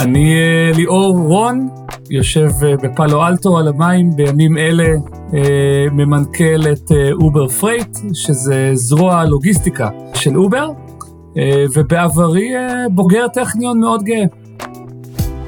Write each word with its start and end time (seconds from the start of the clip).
אני 0.00 0.34
אה, 0.34 0.76
ליאור 0.76 1.18
רון, 1.18 1.68
יושב 2.10 2.50
אה, 2.62 2.76
בפאלו 2.76 3.26
אלטו 3.26 3.58
על 3.58 3.68
המים, 3.68 4.16
בימים 4.16 4.58
אלה 4.58 4.88
אה, 5.34 5.86
ממנכ"ל 5.92 6.72
את 6.72 6.92
Uber 7.12 7.48
Freight, 7.48 7.98
שזה 8.14 8.70
זרוע 8.74 9.24
לוגיסטיקה 9.24 9.88
של 10.14 10.36
אובר, 10.36 10.68
ובעברי 11.74 12.52
בוגר 12.90 13.28
טכניון 13.28 13.80
מאוד 13.80 14.02
גאה. 14.02 14.24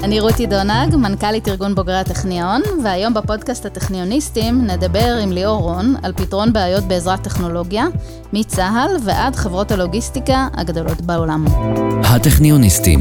אני 0.02 0.20
רותי 0.20 0.46
דונג, 0.46 0.96
מנכ"לית 0.96 1.48
ארגון 1.48 1.74
בוגרי 1.74 1.98
הטכניון, 1.98 2.62
והיום 2.84 3.14
בפודקאסט 3.14 3.66
הטכניוניסטים 3.66 4.66
נדבר 4.66 5.18
עם 5.22 5.32
ליאור 5.32 5.60
רון 5.60 5.94
על 6.02 6.12
פתרון 6.12 6.52
בעיות 6.52 6.84
בעזרת 6.84 7.22
טכנולוגיה, 7.22 7.86
מצה"ל 8.32 8.96
ועד 9.04 9.36
חברות 9.36 9.72
הלוגיסטיקה 9.72 10.48
הגדולות 10.54 11.00
בעולם. 11.00 11.44
הטכניוניסטים 12.04 13.00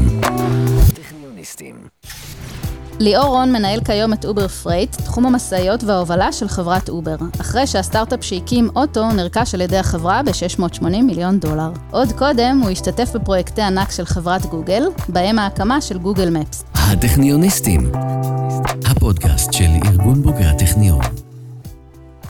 ליאור 3.02 3.26
רון 3.26 3.52
מנהל 3.52 3.80
כיום 3.84 4.12
את 4.12 4.24
Uber 4.24 4.48
Freight, 4.48 4.96
תחום 4.96 5.26
המשאיות 5.26 5.84
וההובלה 5.84 6.32
של 6.32 6.48
חברת 6.48 6.88
אובר, 6.88 7.16
אחרי 7.40 7.66
שהסטארט-אפ 7.66 8.24
שהקים 8.24 8.68
אוטו 8.76 9.12
נרכש 9.12 9.54
על 9.54 9.60
ידי 9.60 9.76
החברה 9.76 10.22
ב-680 10.22 10.84
מיליון 10.84 11.38
דולר. 11.38 11.70
עוד 11.90 12.12
קודם 12.12 12.60
הוא 12.62 12.70
השתתף 12.70 13.10
בפרויקטי 13.14 13.62
ענק 13.62 13.90
של 13.90 14.04
חברת 14.04 14.46
גוגל, 14.46 14.82
בהם 15.08 15.38
ההקמה 15.38 15.80
של 15.80 15.98
Google 15.98 16.30
Maps. 16.30 16.64
הטכניוניסטים, 16.74 17.92
הפודקאסט 18.86 19.52
של 19.52 19.70
ארגון 19.86 20.22
בוגרי 20.22 20.44
הטכניון. 20.44 21.00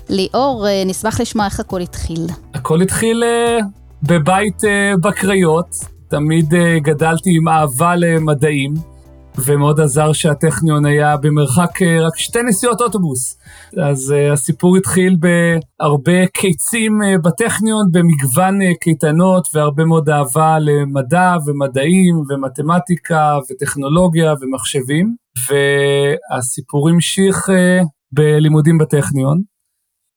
ליאור, 0.09 0.67
אה, 0.69 0.83
נשמח 0.87 1.20
לשמוע 1.20 1.45
איך 1.45 1.61
הכל 1.61 1.81
התחיל. 1.81 2.27
הכל 2.55 2.83
התחיל 2.83 3.23
uh, 3.23 3.65
בבית 4.03 4.61
uh, 4.65 4.97
בקריות, 5.01 5.67
תמיד 6.09 6.55
גדלתי 6.83 7.31
עם 7.37 7.48
אהבה 7.48 7.97
למדעים. 7.97 8.91
ומאוד 9.38 9.80
עזר 9.80 10.12
שהטכניון 10.12 10.86
היה 10.86 11.16
במרחק 11.16 11.83
אה, 11.83 12.06
רק 12.06 12.19
שתי 12.19 12.38
נסיעות 12.42 12.80
אוטובוס. 12.80 13.39
אז 13.83 14.14
uh, 14.14 14.33
הסיפור 14.33 14.77
התחיל 14.77 15.16
בהרבה 15.20 16.27
קיצים 16.27 16.92
uh, 17.02 17.19
בטכניון, 17.22 17.86
במגוון 17.92 18.62
uh, 18.62 18.64
קייטנות 18.80 19.48
והרבה 19.55 19.84
מאוד 19.84 20.08
אהבה 20.08 20.58
למדע 20.58 21.34
ומדעים 21.47 22.22
ומתמטיקה 22.28 23.39
וטכנולוגיה 23.50 24.34
ומחשבים. 24.41 25.14
והסיפור 25.48 26.89
המשיך 26.89 27.48
uh, 27.48 27.86
בלימודים 28.12 28.78
בטכניון, 28.78 29.42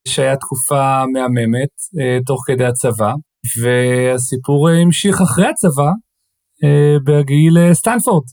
שהיה 0.07 0.37
תקופה 0.37 1.03
מהממת 1.13 1.75
uh, 1.95 2.23
תוך 2.25 2.43
כדי 2.47 2.65
הצבא, 2.65 3.13
והסיפור 3.61 4.69
המשיך 4.69 5.21
אחרי 5.21 5.47
הצבא 5.47 5.89
uh, 5.89 7.03
בגיל 7.05 7.73
סטנפורד. 7.73 8.23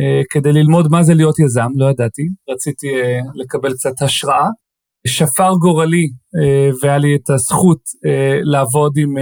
אה, 0.00 0.22
כדי 0.30 0.52
ללמוד 0.52 0.88
מה 0.90 1.02
זה 1.02 1.14
להיות 1.14 1.38
יזם, 1.38 1.70
לא 1.76 1.90
ידעתי, 1.90 2.28
רציתי 2.50 2.86
אה, 2.86 3.20
לקבל 3.34 3.72
קצת 3.72 4.02
השראה. 4.02 4.48
שפר 5.06 5.52
גורלי 5.60 6.08
אה, 6.36 6.70
והיה 6.82 6.98
לי 6.98 7.16
את 7.16 7.30
הזכות 7.30 7.80
לעבוד 8.42 8.92
עם 8.96 9.14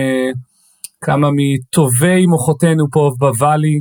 כמה 1.01 1.29
מטובי 1.37 2.27
מוחותינו 2.27 2.87
פה 2.93 3.11
בוואלי, 3.19 3.81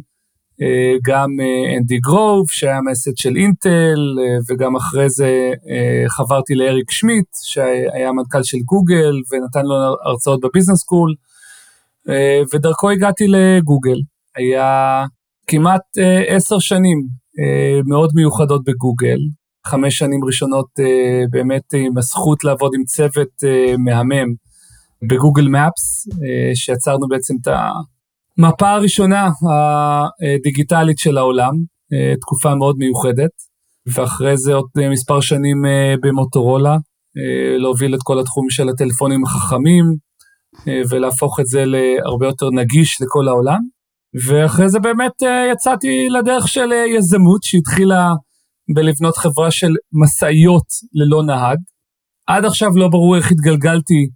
גם 1.05 1.29
אנדי 1.77 1.97
גרוב, 1.97 2.45
שהיה 2.49 2.81
מייסד 2.81 3.11
של 3.17 3.35
אינטל, 3.35 3.99
וגם 4.49 4.75
אחרי 4.75 5.09
זה 5.09 5.51
חברתי 6.07 6.55
לאריק 6.55 6.91
שמיט, 6.91 7.25
שהיה 7.43 8.11
מנכ"ל 8.11 8.43
של 8.43 8.57
גוגל, 8.57 9.13
ונתן 9.31 9.65
לו 9.65 9.75
הרצאות 10.05 10.39
בביזנס 10.43 10.79
סקול, 10.79 11.13
ודרכו 12.53 12.89
הגעתי 12.89 13.25
לגוגל. 13.27 13.99
היה 14.35 15.05
כמעט 15.47 15.81
אה, 15.99 16.35
עשר 16.35 16.59
שנים 16.59 17.07
אה, 17.39 17.79
מאוד 17.85 18.09
מיוחדות 18.15 18.63
בגוגל, 18.63 19.19
חמש 19.67 19.97
שנים 19.97 20.25
ראשונות 20.25 20.67
אה, 20.79 21.23
באמת 21.29 21.73
עם 21.73 21.97
הזכות 21.97 22.43
לעבוד 22.43 22.71
עם 22.75 22.83
צוות 22.83 23.43
מהמם 23.77 24.33
בגוגל 25.09 25.47
מפס, 25.47 26.07
שיצרנו 26.55 27.07
בעצם 27.07 27.35
את 27.41 27.47
המפה 28.37 28.69
הראשונה 28.69 29.29
הדיגיטלית 30.35 30.97
של 30.97 31.17
העולם, 31.17 31.53
תקופה 32.21 32.55
מאוד 32.55 32.75
מיוחדת, 32.77 33.29
ואחרי 33.93 34.37
זה 34.37 34.53
עוד 34.53 34.65
מספר 34.91 35.21
שנים 35.21 35.61
במוטורולה, 36.01 36.77
להוביל 37.57 37.95
את 37.95 37.99
כל 38.03 38.19
התחום 38.19 38.49
של 38.49 38.69
הטלפונים 38.69 39.23
החכמים, 39.23 39.85
ולהפוך 40.89 41.39
את 41.39 41.47
זה 41.47 41.63
להרבה 41.65 42.25
יותר 42.27 42.49
נגיש 42.49 43.01
לכל 43.01 43.27
העולם. 43.27 43.59
ואחרי 44.27 44.69
זה 44.69 44.79
באמת 44.79 45.23
אה, 45.23 45.51
יצאתי 45.51 46.07
לדרך 46.09 46.47
של 46.47 46.73
אה, 46.73 46.87
יזמות 46.97 47.43
שהתחילה 47.43 48.13
בלבנות 48.75 49.17
חברה 49.17 49.51
של 49.51 49.71
משאיות 49.93 50.65
ללא 50.93 51.23
נהג. 51.23 51.57
עד 52.27 52.45
עכשיו 52.45 52.69
לא 52.75 52.87
ברור 52.87 53.15
איך 53.17 53.31
התגלגלתי 53.31 54.07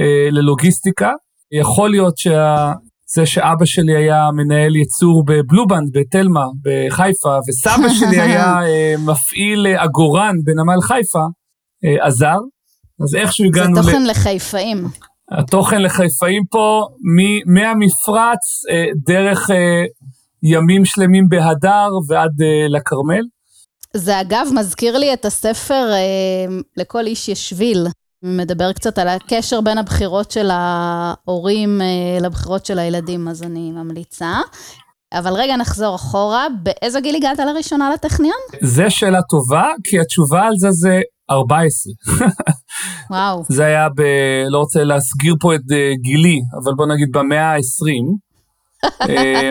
אה, 0.00 0.30
ללוגיסטיקה. 0.30 1.10
יכול 1.52 1.90
להיות 1.90 2.18
שזה 2.18 3.26
שאבא 3.26 3.64
שלי 3.64 3.96
היה 3.96 4.30
מנהל 4.32 4.76
ייצור 4.76 5.24
בבלובנד 5.24 5.88
בתלמה 5.92 6.46
בחיפה, 6.62 7.38
וסבא 7.48 7.88
שלי 7.88 8.20
היה 8.20 8.58
אה, 8.66 8.94
מפעיל 9.06 9.66
עגורן 9.66 10.36
בנמל 10.44 10.80
חיפה, 10.82 11.24
אה, 11.84 12.06
עזר. 12.06 12.38
אז 13.02 13.14
איכשהו 13.14 13.46
הגענו... 13.46 13.76
זה 13.76 13.82
תוכן 13.82 14.02
ל... 14.02 14.10
לחיפאים. 14.10 14.88
התוכן 15.30 15.82
לחיפאים 15.82 16.42
פה, 16.50 16.86
מהמפרץ 17.46 18.64
אה, 18.70 18.84
דרך 19.06 19.50
אה, 19.50 19.84
ימים 20.42 20.84
שלמים 20.84 21.28
בהדר 21.28 21.88
ועד 22.08 22.42
אה, 22.42 22.68
לכרמל. 22.68 23.22
זה 23.96 24.20
אגב 24.20 24.48
מזכיר 24.54 24.98
לי 24.98 25.12
את 25.12 25.24
הספר 25.24 25.92
לכל 26.76 27.06
איש 27.06 27.28
יש 27.28 27.50
שביל. 27.50 27.86
מדבר 28.22 28.72
קצת 28.72 28.98
על 28.98 29.08
הקשר 29.08 29.60
בין 29.60 29.78
הבחירות 29.78 30.30
של 30.30 30.48
ההורים 30.52 31.80
לבחירות 32.20 32.66
של 32.66 32.78
הילדים, 32.78 33.28
אז 33.28 33.42
אני 33.42 33.70
ממליצה. 33.70 34.32
אבל 35.12 35.32
רגע, 35.32 35.56
נחזור 35.56 35.94
אחורה. 35.94 36.46
באיזה 36.62 37.00
גיל 37.00 37.16
הגעת 37.16 37.38
לראשונה 37.38 37.90
לטכניון? 37.94 38.36
זו 38.62 38.84
שאלה 38.88 39.22
טובה, 39.22 39.70
כי 39.84 40.00
התשובה 40.00 40.42
על 40.42 40.52
זה 40.56 40.70
זה 40.70 41.00
14. 41.30 41.92
וואו. 43.10 43.42
זה 43.48 43.64
היה 43.64 43.88
ב... 43.88 44.02
לא 44.48 44.58
רוצה 44.58 44.84
להסגיר 44.84 45.34
פה 45.40 45.54
את 45.54 45.60
אה, 45.72 45.92
גילי, 46.02 46.40
אבל 46.64 46.74
בוא 46.74 46.86
נגיד 46.86 47.08
במאה 47.12 47.54
ה-20. 47.54 48.16
אה, 49.08 49.50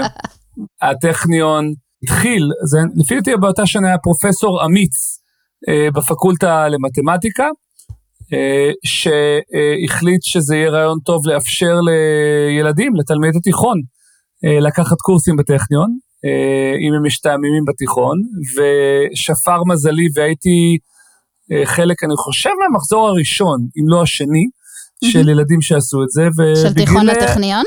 הטכניון 0.91 1.73
התחיל, 2.03 2.49
זה, 2.65 2.77
לפי 2.95 3.15
דעתי 3.15 3.31
באותה 3.41 3.65
שנה 3.65 3.87
היה 3.87 3.97
פרופסור 3.97 4.65
אמיץ 4.65 5.19
אה, 5.69 5.91
בפקולטה 5.91 6.67
למתמטיקה, 6.67 7.47
שהחליט 8.85 10.23
שזה 10.23 10.55
יהיה 10.55 10.69
רעיון 10.69 10.99
טוב 11.05 11.27
לאפשר 11.27 11.75
לילדים, 11.81 12.95
לתלמידי 12.95 13.39
תיכון, 13.39 13.81
לקחת 14.61 14.97
קורסים 14.97 15.35
בטכניון, 15.35 15.97
אם 16.87 16.93
הם 16.93 17.05
משתעממים 17.05 17.65
בתיכון, 17.67 18.21
ושפר 18.55 19.63
מזלי 19.63 20.07
והייתי 20.15 20.77
אה, 20.81 20.94
חלק, 21.65 22.03
אני 22.03 22.15
חושב, 22.17 22.49
מהמחזור 22.61 23.07
הראשון, 23.07 23.59
אם 23.77 23.89
לא 23.89 24.01
השני, 24.01 24.45
של 25.03 25.29
ילדים 25.29 25.61
שעשו 25.61 26.03
את 26.03 26.09
זה. 26.09 26.27
של 26.61 26.73
תיכון 26.73 27.05
לטכניון? 27.05 27.65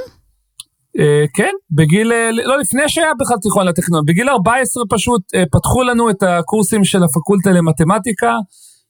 אה, 0.99 1.25
כן, 1.34 1.53
בגיל, 1.71 2.12
אה, 2.12 2.31
לא 2.33 2.59
לפני 2.59 2.89
שהיה 2.89 3.11
בכלל 3.21 3.37
תיכון 3.43 3.66
לטכניון, 3.66 4.05
בגיל 4.06 4.28
14 4.28 4.84
פשוט 4.91 5.22
פתחו 5.53 5.83
לנו 5.83 6.11
את 6.11 6.22
הקורסים 6.22 6.84
של 6.84 7.03
הפקולטה 7.03 7.50
למתמטיקה, 7.50 8.33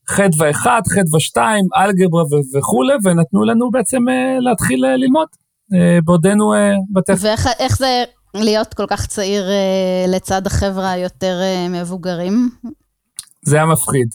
חדווה 0.07 0.51
1, 0.51 0.87
חדווה 0.87 1.19
2, 1.19 1.65
אלגברה 1.77 2.23
וכולי, 2.57 2.93
ונתנו 3.03 3.43
לנו 3.43 3.71
בעצם 3.71 3.99
להתחיל 4.39 4.85
ללמוד, 4.85 5.27
בעודנו 6.03 6.53
בטכניון. 6.93 7.35
ואיך 7.59 7.77
זה 7.77 8.03
להיות 8.35 8.73
כל 8.73 8.85
כך 8.87 9.05
צעיר 9.05 9.43
לצד 10.07 10.47
החבר'ה 10.47 10.91
היותר 10.91 11.39
מבוגרים? 11.69 12.49
זה 13.45 13.55
היה 13.55 13.65
מפחיד. 13.65 14.07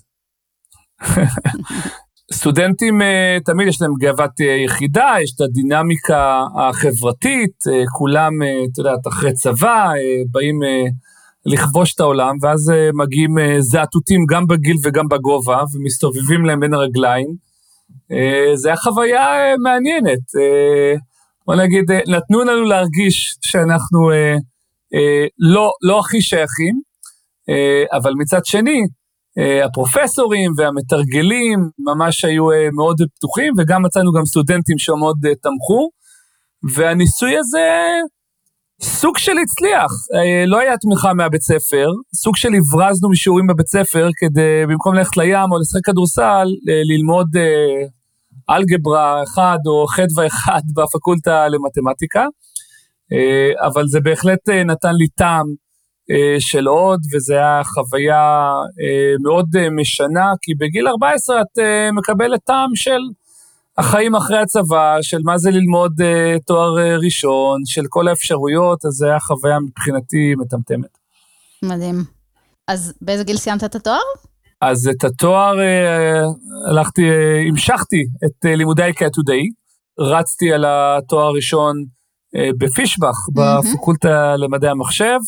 סטודנטים 2.32 3.02
אה, 3.02 3.38
תמיד 3.44 3.68
יש 3.68 3.82
להם 3.82 3.94
גאוות 3.98 4.40
אה, 4.40 4.46
יחידה, 4.46 5.14
יש 5.22 5.32
את 5.34 5.40
הדינמיקה 5.40 6.44
החברתית, 6.56 7.66
אה, 7.68 7.82
כולם, 7.98 8.32
את 8.42 8.78
יודעת, 8.78 9.06
אחרי 9.08 9.32
צבא, 9.32 9.92
באים 10.30 10.58
לכבוש 11.46 11.94
את 11.94 12.00
העולם, 12.00 12.36
ואז 12.42 12.72
מגיעים 12.94 13.34
זעתותים 13.58 14.26
גם 14.28 14.46
בגיל 14.46 14.76
וגם 14.84 15.08
בגובה, 15.08 15.62
ומסתובבים 15.74 16.44
להם 16.44 16.60
בין 16.60 16.74
הרגליים. 16.74 17.26
זה 18.54 18.68
היה 18.68 18.76
חוויה 18.76 19.56
מעניינת. 19.62 20.20
בוא 21.46 21.54
נגיד, 21.54 21.84
נתנו 22.08 22.44
לנו 22.44 22.64
להרגיש 22.64 23.36
שאנחנו 23.40 24.10
לא, 25.38 25.72
לא 25.82 25.98
הכי 25.98 26.20
שייכים, 26.20 26.80
אבל 27.92 28.12
מצד 28.18 28.44
שני, 28.44 28.80
הפרופסורים 29.64 30.52
והמתרגלים 30.56 31.70
ממש 31.78 32.24
היו 32.24 32.52
אה, 32.52 32.68
מאוד 32.72 32.96
פתוחים, 33.16 33.52
וגם 33.58 33.82
מצאנו 33.82 34.12
גם 34.12 34.24
סטודנטים 34.26 34.78
שמאוד 34.78 35.26
אה, 35.26 35.34
תמכו, 35.34 35.90
והניסוי 36.76 37.38
הזה 37.38 37.68
סוג 38.82 39.18
של 39.18 39.32
הצליח, 39.42 39.92
אה, 40.14 40.46
לא 40.46 40.58
היה 40.58 40.78
תמיכה 40.78 41.14
מהבית 41.14 41.42
ספר, 41.42 41.86
סוג 42.14 42.36
של 42.36 42.48
הברזנו 42.54 43.10
משיעורים 43.10 43.46
בבית 43.46 43.66
ספר 43.66 44.08
כדי, 44.16 44.66
במקום 44.68 44.94
ללכת 44.94 45.16
לים 45.16 45.52
או 45.52 45.58
לשחק 45.60 45.84
כדורסל, 45.84 46.48
אה, 46.68 46.80
ללמוד 46.84 47.26
אה, 47.36 47.86
אלגברה 48.56 49.22
אחד 49.22 49.58
או 49.66 49.86
חדווה 49.86 50.26
אחד 50.26 50.60
בפקולטה 50.76 51.48
למתמטיקה, 51.48 52.26
אבל 53.66 53.84
זה 53.86 54.00
בהחלט 54.00 54.48
נתן 54.48 54.94
לי 54.94 55.08
טעם 55.08 55.46
של 56.38 56.66
עוד, 56.66 57.00
וזו 57.14 57.34
הייתה 57.34 57.60
חוויה 57.64 58.52
מאוד 59.22 59.46
משנה, 59.70 60.32
כי 60.42 60.54
בגיל 60.54 60.88
14 60.88 61.40
את 61.40 61.58
מקבלת 61.92 62.40
טעם 62.44 62.70
של 62.74 63.00
החיים 63.78 64.14
אחרי 64.14 64.38
הצבא, 64.38 64.98
של 65.02 65.18
מה 65.24 65.38
זה 65.38 65.50
ללמוד 65.50 65.92
תואר 66.46 66.98
ראשון, 67.04 67.60
של 67.64 67.82
כל 67.88 68.08
האפשרויות, 68.08 68.84
אז 68.84 68.92
זו 68.92 69.06
הייתה 69.06 69.20
חוויה 69.20 69.58
מבחינתי 69.60 70.34
מטמטמת. 70.38 70.98
מדהים. 71.62 72.04
אז 72.68 72.94
באיזה 73.00 73.24
גיל 73.24 73.36
סיימת 73.36 73.64
את 73.64 73.74
התואר? 73.74 74.00
אז 74.60 74.88
את 74.88 75.04
התואר 75.04 75.54
הלכתי, 76.70 77.02
המשכתי 77.48 78.04
את 78.24 78.46
uh, 78.46 78.48
לימודי 78.48 78.90
כעתודאי, 78.96 79.48
רצתי 79.98 80.52
על 80.52 80.64
התואר 80.68 81.26
הראשון 81.26 81.84
בפישבח, 82.58 83.28
mm-hmm. 83.28 83.32
בפקולטה 83.34 84.36
למדעי 84.36 84.70
המחשב, 84.70 85.18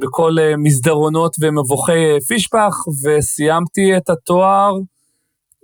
בכל 0.00 0.36
uh, 0.38 0.56
מסדרונות 0.56 1.36
ומבוכי 1.40 2.16
uh, 2.16 2.26
פישבח, 2.26 2.74
וסיימתי 3.04 3.96
את 3.96 4.10
התואר 4.10 4.72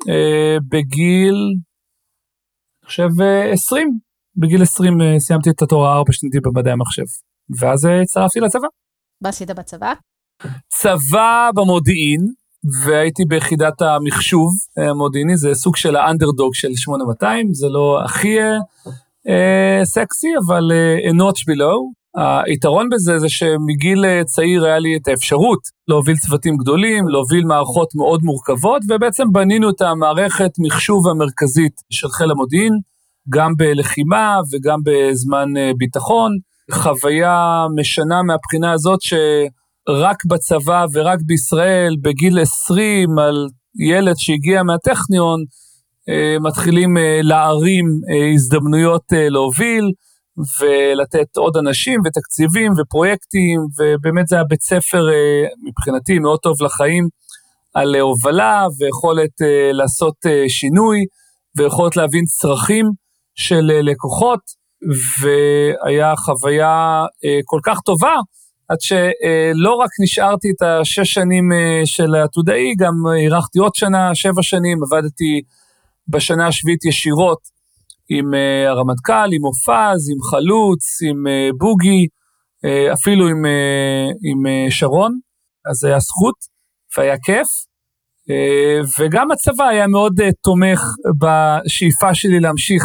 uh, 0.01 0.61
בגיל 0.69 1.35
חושב 2.89 3.09
20, 3.53 3.99
בגיל 4.37 4.63
20 4.63 5.01
אה, 5.01 5.21
סיימתי 5.21 5.51
את 5.51 5.63
התואר 5.63 5.87
הארבע 5.87 6.13
שנתי 6.13 6.41
במדעי 6.41 6.73
המחשב, 6.73 7.03
ואז 7.61 7.87
אה, 7.87 8.03
הצטרפתי 8.03 8.41
לצבא. 8.41 8.67
מה 9.21 9.29
עשית 9.29 9.51
בצבא? 9.51 9.93
צבא 10.69 11.51
במודיעין, 11.55 12.21
והייתי 12.85 13.25
ביחידת 13.25 13.83
המחשוב 13.83 14.53
המודיעיני, 14.77 15.37
זה 15.37 15.55
סוג 15.55 15.77
של 15.77 15.97
האנדרדוג 15.97 16.55
של 16.55 16.69
8200, 16.75 17.55
זה 17.55 17.69
לא 17.69 18.01
הכי 18.05 18.41
אה, 18.41 18.57
אה, 19.29 19.85
סקסי, 19.85 20.29
אבל 20.47 20.73
אה, 20.73 21.11
a 21.11 21.15
notch 21.15 21.41
below. 21.41 21.79
היתרון 22.47 22.89
בזה 22.89 23.19
זה 23.19 23.29
שמגיל 23.29 24.25
צעיר 24.25 24.65
היה 24.65 24.79
לי 24.79 24.97
את 24.97 25.09
האפשרות 25.09 25.59
להוביל 25.89 26.17
צוותים 26.17 26.57
גדולים, 26.57 27.09
להוביל 27.09 27.45
מערכות 27.45 27.89
מאוד 27.95 28.21
מורכבות, 28.23 28.83
ובעצם 28.89 29.33
בנינו 29.33 29.71
את 29.71 29.81
המערכת 29.81 30.51
מחשוב 30.59 31.09
המרכזית 31.09 31.73
של 31.91 32.09
חיל 32.09 32.31
המודיעין, 32.31 32.73
גם 33.29 33.53
בלחימה 33.57 34.41
וגם 34.53 34.79
בזמן 34.85 35.57
אה, 35.57 35.71
ביטחון. 35.79 36.33
חוויה 36.71 37.67
משנה 37.77 38.23
מהבחינה 38.23 38.73
הזאת 38.73 38.99
שרק 39.03 40.25
בצבא 40.25 40.87
ורק 40.93 41.19
בישראל, 41.27 41.97
בגיל 42.03 42.39
20, 42.39 43.19
על 43.19 43.49
ילד 43.81 44.17
שהגיע 44.17 44.63
מהטכניון, 44.63 45.45
אה, 46.09 46.37
מתחילים 46.41 46.97
אה, 46.97 47.21
להרים 47.23 47.87
הזדמנויות 48.35 49.05
להוביל. 49.13 49.93
ולתת 50.61 51.37
עוד 51.37 51.57
אנשים 51.57 52.01
ותקציבים 52.05 52.73
ופרויקטים, 52.79 53.61
ובאמת 53.79 54.27
זה 54.27 54.37
היה 54.37 54.45
בית 54.45 54.63
ספר 54.63 55.09
אה, 55.09 55.45
מבחינתי 55.69 56.19
מאוד 56.19 56.39
טוב 56.39 56.63
לחיים, 56.63 57.09
על 57.75 57.95
אה, 57.95 58.01
הובלה 58.01 58.67
ויכולת 58.79 59.43
אה, 59.43 59.73
לעשות 59.73 60.15
שינוי, 60.49 61.05
ויכולת 61.57 61.97
להבין 61.97 62.25
צרכים 62.25 62.87
של 63.35 63.71
לקוחות, 63.83 64.41
והיה 65.21 66.17
חוויה 66.17 67.05
כל 67.45 67.61
כך 67.63 67.81
טובה, 67.81 68.15
עד 68.69 68.81
שלא 68.81 69.75
רק 69.75 69.91
נשארתי 70.03 70.49
את 70.51 70.63
השש 70.63 71.15
שנים 71.15 71.45
של 71.85 72.15
העתודאי, 72.15 72.75
גם 72.79 72.95
אירחתי 73.23 73.59
עוד 73.59 73.75
שנה, 73.75 74.15
שבע 74.15 74.43
שנים, 74.43 74.79
עבדתי 74.83 75.43
בשנה 76.09 76.47
השביעית 76.47 76.85
ישירות 76.85 77.39
עם 78.09 78.35
uh, 78.35 78.69
הרמטכ"ל, 78.69 79.33
עם 79.33 79.43
מופז, 79.43 80.11
עם 80.11 80.21
חלוץ, 80.31 81.03
עם 81.09 81.27
uh, 81.27 81.57
בוגי, 81.59 82.07
uh, 82.67 82.93
אפילו 82.93 83.29
עם, 83.29 83.43
עם 84.31 84.71
שרון, 84.71 85.19
אז 85.71 85.77
זה 85.77 85.89
היה 85.89 85.99
זכות 85.99 86.35
והיה 86.97 87.17
כיף. 87.25 87.49
וגם 88.99 89.31
הצבא 89.31 89.65
היה 89.65 89.87
מאוד 89.87 90.13
תומך 90.43 90.81
בשאיפה 91.21 92.15
שלי 92.15 92.41
להמשיך 92.41 92.83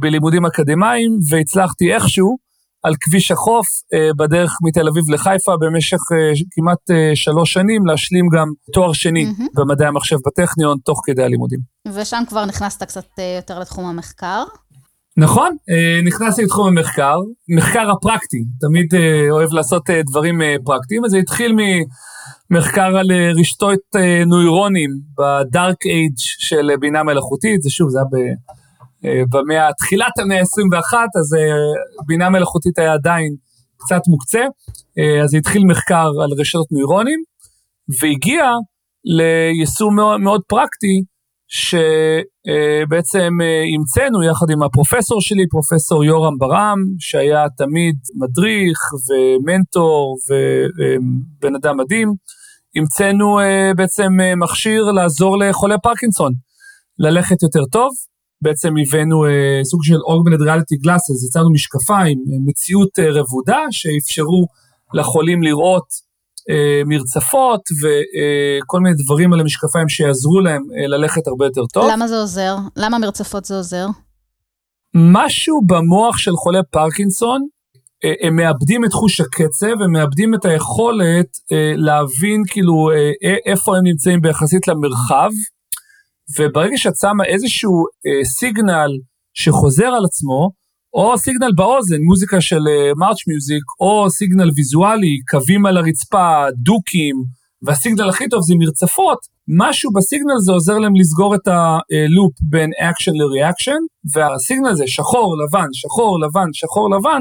בלימודים 0.00 0.46
אקדמיים, 0.46 1.18
והצלחתי 1.30 1.94
איכשהו 1.94 2.36
על 2.86 2.94
כביש 3.00 3.30
החוף 3.30 3.66
אה, 3.94 4.10
בדרך 4.18 4.52
מתל 4.62 4.88
אביב 4.88 5.04
לחיפה 5.10 5.52
במשך 5.60 5.98
אה, 6.12 6.32
כמעט 6.50 6.90
אה, 6.90 7.10
שלוש 7.14 7.52
שנים, 7.52 7.86
להשלים 7.86 8.26
גם 8.36 8.48
תואר 8.72 8.92
שני 8.92 9.24
mm-hmm. 9.24 9.44
במדעי 9.54 9.86
המחשב 9.88 10.16
בטכניון 10.26 10.78
תוך 10.84 11.00
כדי 11.04 11.22
הלימודים. 11.22 11.58
ושם 11.88 12.22
כבר 12.28 12.44
נכנסת 12.44 12.82
קצת 12.82 13.04
יותר 13.36 13.58
לתחום 13.58 13.86
המחקר. 13.86 14.44
נכון, 15.16 15.56
נכנסתי 16.04 16.42
לתחום 16.42 16.66
המחקר, 16.66 17.18
מחקר 17.56 17.90
הפרקטי, 17.90 18.44
תמיד 18.60 18.86
אוהב 19.30 19.52
לעשות 19.52 19.82
דברים 20.10 20.40
פרקטיים, 20.64 21.04
אז 21.04 21.10
זה 21.10 21.16
התחיל 21.16 21.56
ממחקר 22.50 22.96
על 22.96 23.06
רשתות 23.40 23.80
נוירונים 24.26 24.90
בדארק 25.18 25.86
אייג' 25.86 26.18
של 26.18 26.70
בינה 26.80 27.02
מלאכותית, 27.02 27.62
זה 27.62 27.70
שוב, 27.70 27.90
זה 27.90 27.98
היה 27.98 28.04
ב... 28.04 28.16
אה, 29.06 29.22
במאה, 29.32 29.72
תחילת 29.78 30.18
המאה 30.18 30.38
ה-21, 30.38 30.94
אז 31.18 31.34
אה, 31.34 31.40
בינה 32.06 32.30
מלאכותית 32.30 32.78
היה 32.78 32.92
עדיין 32.92 33.34
קצת 33.76 34.00
מוקצה, 34.08 34.44
אה, 34.98 35.22
אז 35.24 35.34
התחיל 35.34 35.64
מחקר 35.64 36.10
על 36.22 36.30
רשתות 36.40 36.66
נוירונים, 36.70 37.20
והגיע 38.00 38.44
ליישום 39.04 39.96
מאוד, 39.96 40.20
מאוד 40.20 40.42
פרקטי, 40.48 41.02
שבעצם 41.48 43.32
המצאנו 43.76 44.22
יחד 44.22 44.46
עם 44.50 44.62
הפרופסור 44.62 45.20
שלי, 45.20 45.48
פרופסור 45.50 46.04
יורם 46.04 46.38
ברם, 46.38 46.78
שהיה 46.98 47.44
תמיד 47.56 47.96
מדריך 48.14 48.78
ומנטור 49.08 50.16
ובן 50.28 51.54
אדם 51.54 51.76
מדהים, 51.76 52.12
המצאנו 52.76 53.38
בעצם 53.76 54.12
מכשיר 54.36 54.82
לעזור 54.82 55.38
לחולי 55.38 55.74
פרקינסון 55.82 56.32
ללכת 56.98 57.42
יותר 57.42 57.64
טוב, 57.72 57.90
בעצם 58.42 58.74
הבאנו 58.82 59.26
אה, 59.26 59.60
סוג 59.64 59.84
של 59.84 59.94
augmented 59.96 60.42
reality 60.42 60.86
glasses, 60.86 61.26
יצרנו 61.26 61.52
משקפיים, 61.52 62.18
אה, 62.18 62.38
מציאות 62.46 62.98
אה, 62.98 63.10
רבודה, 63.10 63.58
שאפשרו 63.70 64.46
לחולים 64.94 65.42
לראות 65.42 66.06
אה, 66.50 66.82
מרצפות 66.86 67.60
וכל 67.80 68.76
אה, 68.76 68.82
מיני 68.82 68.96
דברים 69.04 69.32
על 69.32 69.40
המשקפיים 69.40 69.88
שיעזרו 69.88 70.40
להם 70.40 70.62
אה, 70.78 70.86
ללכת 70.86 71.26
הרבה 71.26 71.44
יותר 71.44 71.66
טוב. 71.66 71.90
למה 71.92 72.08
זה 72.08 72.16
עוזר? 72.16 72.56
למה 72.76 72.98
מרצפות 72.98 73.44
זה 73.44 73.56
עוזר? 73.56 73.86
משהו 74.94 75.60
במוח 75.66 76.18
של 76.18 76.36
חולי 76.36 76.58
פרקינסון, 76.70 77.46
אה, 78.04 78.26
הם 78.26 78.36
מאבדים 78.36 78.84
את 78.84 78.92
חוש 78.92 79.20
הקצב, 79.20 79.82
הם 79.84 79.92
מאבדים 79.92 80.34
את 80.34 80.44
היכולת 80.44 81.26
אה, 81.52 81.72
להבין 81.76 82.42
כאילו 82.46 82.90
אה, 82.90 83.34
איפה 83.46 83.76
הם 83.76 83.84
נמצאים 83.84 84.20
ביחסית 84.20 84.68
למרחב. 84.68 85.30
וברגע 86.38 86.76
שאת 86.76 86.96
שמה 86.96 87.24
איזשהו 87.24 87.84
אה, 88.06 88.24
signal 88.24 88.90
שחוזר 89.34 89.86
על 89.86 90.04
עצמו, 90.04 90.50
או 90.94 91.18
signal 91.18 91.52
באוזן, 91.56 92.00
מוזיקה 92.02 92.40
של 92.40 92.60
march 92.96 93.18
אה, 93.18 93.24
music, 93.28 93.64
או 93.80 94.10
signal 94.10 94.50
ויזואלי, 94.56 95.18
קווים 95.30 95.66
על 95.66 95.76
הרצפה, 95.76 96.44
דוקים, 96.62 97.16
וה 97.62 97.73
signal 97.73 98.08
הכי 98.08 98.28
טוב 98.28 98.40
זה 98.42 98.54
מרצפות, 98.58 99.18
משהו 99.48 99.92
ב 99.92 99.98
signal 99.98 100.32
הזה 100.36 100.52
עוזר 100.52 100.78
להם 100.78 100.94
לסגור 100.96 101.34
את 101.34 101.48
ה 101.48 101.65
loop 101.65 102.32
בין 102.40 102.70
action 102.80 103.12
ל 103.14 103.21
reaction, 103.21 103.80
וה 104.14 104.28
signal 104.28 104.68
הזה 104.68 104.84
שחור, 104.86 105.36
לבן, 105.38 105.68
שחור, 105.72 106.20
לבן, 106.20 106.48
שחור, 106.52 106.90
לבן, 106.90 107.20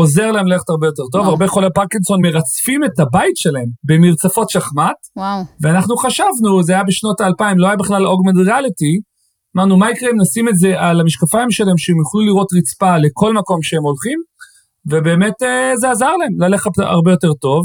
עוזר 0.00 0.32
להם 0.32 0.46
ללכת 0.46 0.68
הרבה 0.68 0.86
יותר 0.86 1.02
טוב. 1.12 1.20
וואו. 1.20 1.30
הרבה 1.30 1.46
חולי 1.46 1.66
פרקינסון 1.74 2.20
מרצפים 2.22 2.84
את 2.84 3.00
הבית 3.00 3.36
שלהם 3.36 3.68
במרצפות 3.84 4.50
שחמט. 4.50 4.96
וואו. 5.16 5.42
ואנחנו 5.60 5.96
חשבנו, 5.96 6.62
זה 6.62 6.72
היה 6.72 6.84
בשנות 6.84 7.20
האלפיים, 7.20 7.58
לא 7.58 7.66
היה 7.66 7.76
בכלל 7.76 8.06
augmented 8.06 8.36
reality. 8.46 9.00
אמרנו, 9.56 9.76
מה 9.76 9.90
יקרה 9.90 10.10
אם 10.10 10.20
נשים 10.20 10.48
את 10.48 10.56
זה 10.56 10.80
על 10.80 11.00
המשקפיים 11.00 11.50
שלהם, 11.50 11.78
שהם 11.78 11.96
יוכלו 11.98 12.20
לראות 12.20 12.48
רצפה 12.52 12.98
לכל 12.98 13.34
מקום 13.34 13.62
שהם 13.62 13.82
הולכים, 13.82 14.18
ובאמת 14.86 15.42
אה, 15.42 15.76
זה 15.76 15.90
עזר 15.90 16.16
להם 16.16 16.40
ללכת 16.40 16.70
הרבה 16.78 17.10
יותר 17.10 17.32
טוב. 17.32 17.64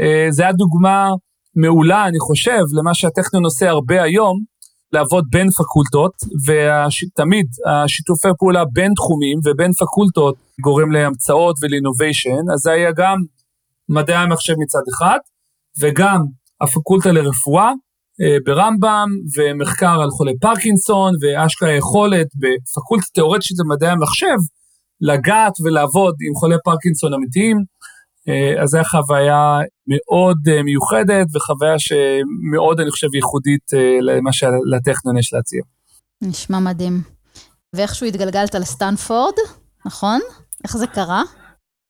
אה, 0.00 0.26
זה 0.30 0.42
היה 0.42 0.52
דוגמה 0.52 1.10
מעולה, 1.56 2.06
אני 2.06 2.18
חושב, 2.20 2.62
למה 2.72 2.94
שהטכניון 2.94 3.44
עושה 3.44 3.70
הרבה 3.70 4.02
היום, 4.02 4.40
לעבוד 4.92 5.24
בין 5.30 5.50
פקולטות, 5.50 6.12
ותמיד 6.46 7.46
השיתופי 7.66 8.28
פעולה 8.38 8.64
בין 8.72 8.92
תחומים 8.96 9.38
ובין 9.44 9.72
פקולטות 9.72 10.34
גורם 10.60 10.92
להמצאות 10.92 11.56
ולאינוביישן, 11.62 12.50
אז 12.52 12.58
זה 12.60 12.72
היה 12.72 12.92
גם 12.92 13.16
מדעי 13.88 14.16
המחשב 14.16 14.54
מצד 14.58 14.82
אחד, 14.94 15.18
וגם 15.80 16.20
הפקולטה 16.60 17.12
לרפואה 17.12 17.72
אה, 18.22 18.36
ברמב"ם, 18.44 19.08
ומחקר 19.36 20.00
על 20.02 20.10
חולי 20.10 20.38
פרקינסון, 20.40 21.14
ואשכרה 21.20 21.72
יכולת 21.72 22.26
בפקולטה 22.40 23.06
תיאורטית 23.14 23.42
של 23.42 23.54
מדעי 23.68 23.90
המחשב, 23.90 24.36
לגעת 25.00 25.52
ולעבוד 25.64 26.14
עם 26.28 26.34
חולי 26.34 26.56
פרקינסון 26.64 27.14
אמיתיים. 27.14 27.56
אז 28.62 28.68
זו 28.68 28.78
חוויה 28.90 29.58
מאוד 29.86 30.36
מיוחדת 30.64 31.26
וחוויה 31.34 31.78
שמאוד, 31.78 32.80
אני 32.80 32.90
חושב, 32.90 33.14
ייחודית 33.14 33.70
למה 34.00 34.32
שלטכניון 34.32 35.18
יש 35.18 35.32
להציע. 35.32 35.62
נשמע 36.22 36.58
מדהים. 36.58 37.02
ואיכשהו 37.76 38.06
התגלגלת 38.06 38.54
לסטנפורד, 38.54 39.34
נכון? 39.86 40.20
איך 40.64 40.76
זה 40.76 40.86
קרה? 40.86 41.22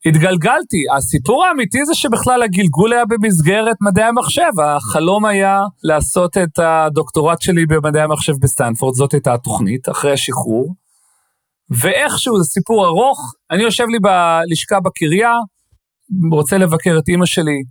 התגלגלתי. 0.07 0.85
הסיפור 0.97 1.45
האמיתי 1.45 1.85
זה 1.85 1.95
שבכלל 1.95 2.43
הגלגול 2.43 2.93
היה 2.93 3.05
במסגרת 3.05 3.77
מדעי 3.81 4.05
המחשב. 4.05 4.51
החלום 4.65 5.25
היה 5.25 5.63
לעשות 5.85 6.39
את 6.39 6.59
הדוקטורט 6.59 7.43
שלי 7.43 7.67
במדעי 7.67 8.03
המחשב 8.03 8.33
בסטנפורד, 8.41 8.95
זאת 8.95 9.13
הייתה 9.13 9.35
התוכנית, 9.35 9.89
אחרי 9.89 10.13
השחרור. 10.13 10.75
ואיכשהו, 11.71 12.39
זה 12.39 12.45
סיפור 12.45 12.87
ארוך, 12.87 13.35
אני 13.51 13.63
יושב 13.63 13.85
לי 13.85 13.99
בלשכה 13.99 14.81
בקריה, 14.81 15.33
רוצה 16.33 16.59
לבקר 16.59 16.99
את 16.99 17.09
אימא 17.09 17.27
שלי 17.27 17.63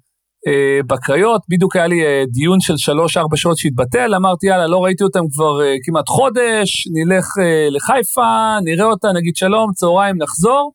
אה, 0.48 0.79
בקריות, 0.88 1.41
בדיוק 1.50 1.75
היה 1.75 1.88
לי 1.88 2.05
אה, 2.05 2.24
דיון 2.31 2.60
של 2.60 2.77
שלוש-ארבע 2.77 3.38
שעות 3.38 3.58
שהתבטל, 3.58 4.15
אמרתי, 4.15 4.48
יאללה, 4.48 4.67
לא 4.67 4.84
ראיתי 4.84 5.03
אותם 5.03 5.24
כבר 5.34 5.62
אה, 5.62 5.75
כמעט 5.84 6.08
חודש, 6.08 6.88
נלך 6.93 7.25
אה, 7.41 7.67
לחיפה, 7.69 8.58
נראה 8.63 8.86
אותה, 8.86 9.08
נגיד 9.12 9.36
שלום, 9.36 9.72
צהריים, 9.74 10.15
נחזור. 10.17 10.72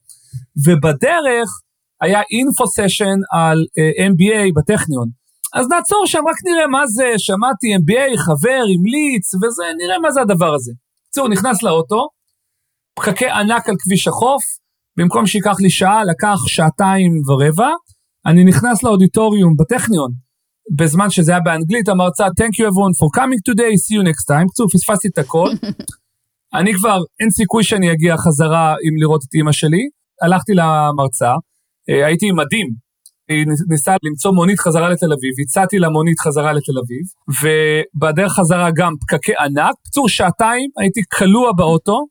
ובדרך 0.66 1.48
היה 2.00 2.20
אינפו 2.32 2.66
סשן 2.66 3.18
על 3.32 3.64
אה, 3.78 4.06
MBA 4.06 4.52
בטכניון. 4.56 5.08
אז 5.54 5.66
נעצור 5.68 6.02
שם, 6.06 6.18
רק 6.28 6.36
נראה 6.44 6.66
מה 6.66 6.86
זה, 6.86 7.12
שמעתי 7.18 7.76
MBA, 7.76 8.18
חבר, 8.18 8.62
המליץ, 8.74 9.34
וזה, 9.34 9.64
נראה 9.78 9.98
מה 9.98 10.10
זה 10.10 10.20
הדבר 10.20 10.54
הזה. 10.54 10.72
בקיצור, 11.02 11.28
נכנס 11.28 11.62
לאוטו, 11.62 12.08
פקקי 12.94 13.28
ענק 13.28 13.68
על 13.68 13.74
כביש 13.78 14.08
החוף, 14.08 14.42
במקום 14.96 15.26
שייקח 15.26 15.60
לי 15.60 15.70
שעה, 15.70 16.04
לקח 16.04 16.36
שעתיים 16.46 17.12
ורבע, 17.28 17.70
אני 18.26 18.44
נכנס 18.44 18.82
לאודיטוריום 18.82 19.56
בטכניון, 19.56 20.10
בזמן 20.76 21.10
שזה 21.10 21.32
היה 21.32 21.40
באנגלית, 21.40 21.88
המרצה, 21.88 22.26
Thank 22.26 22.54
you 22.54 22.64
everyone 22.70 22.94
for 23.00 23.20
coming 23.20 23.40
today, 23.50 23.74
see 23.84 23.96
you 23.98 24.04
next 24.08 24.34
time. 24.34 24.44
בקיצור, 24.44 24.68
פספסתי 24.68 25.08
את 25.08 25.18
הכל. 25.18 25.48
אני 26.58 26.74
כבר, 26.74 26.98
אין 27.20 27.30
סיכוי 27.30 27.64
שאני 27.64 27.92
אגיע 27.92 28.16
חזרה 28.16 28.70
עם 28.70 28.96
לראות 29.00 29.22
את 29.28 29.34
אימא 29.34 29.52
שלי. 29.52 29.88
הלכתי 30.22 30.52
למרצה, 30.54 31.32
אה, 31.88 32.06
הייתי 32.06 32.28
עם 32.28 32.36
מדים, 32.36 32.66
היא 33.28 33.46
ניסה 33.68 33.96
למצוא 34.02 34.32
מונית 34.32 34.60
חזרה 34.60 34.88
לתל 34.88 35.12
אביב, 35.12 35.32
הצעתי 35.42 35.78
לה 35.78 35.88
מונית 35.88 36.20
חזרה 36.20 36.52
לתל 36.52 36.72
אביב, 36.84 37.04
ובדרך 37.42 38.32
חזרה 38.32 38.70
גם 38.76 38.92
פקקי 39.00 39.32
ענק, 39.40 39.74
פצור 39.84 40.08
שעתיים, 40.08 40.70
הייתי 40.78 41.00
כלוא 41.12 41.52
באוטו 41.52 42.06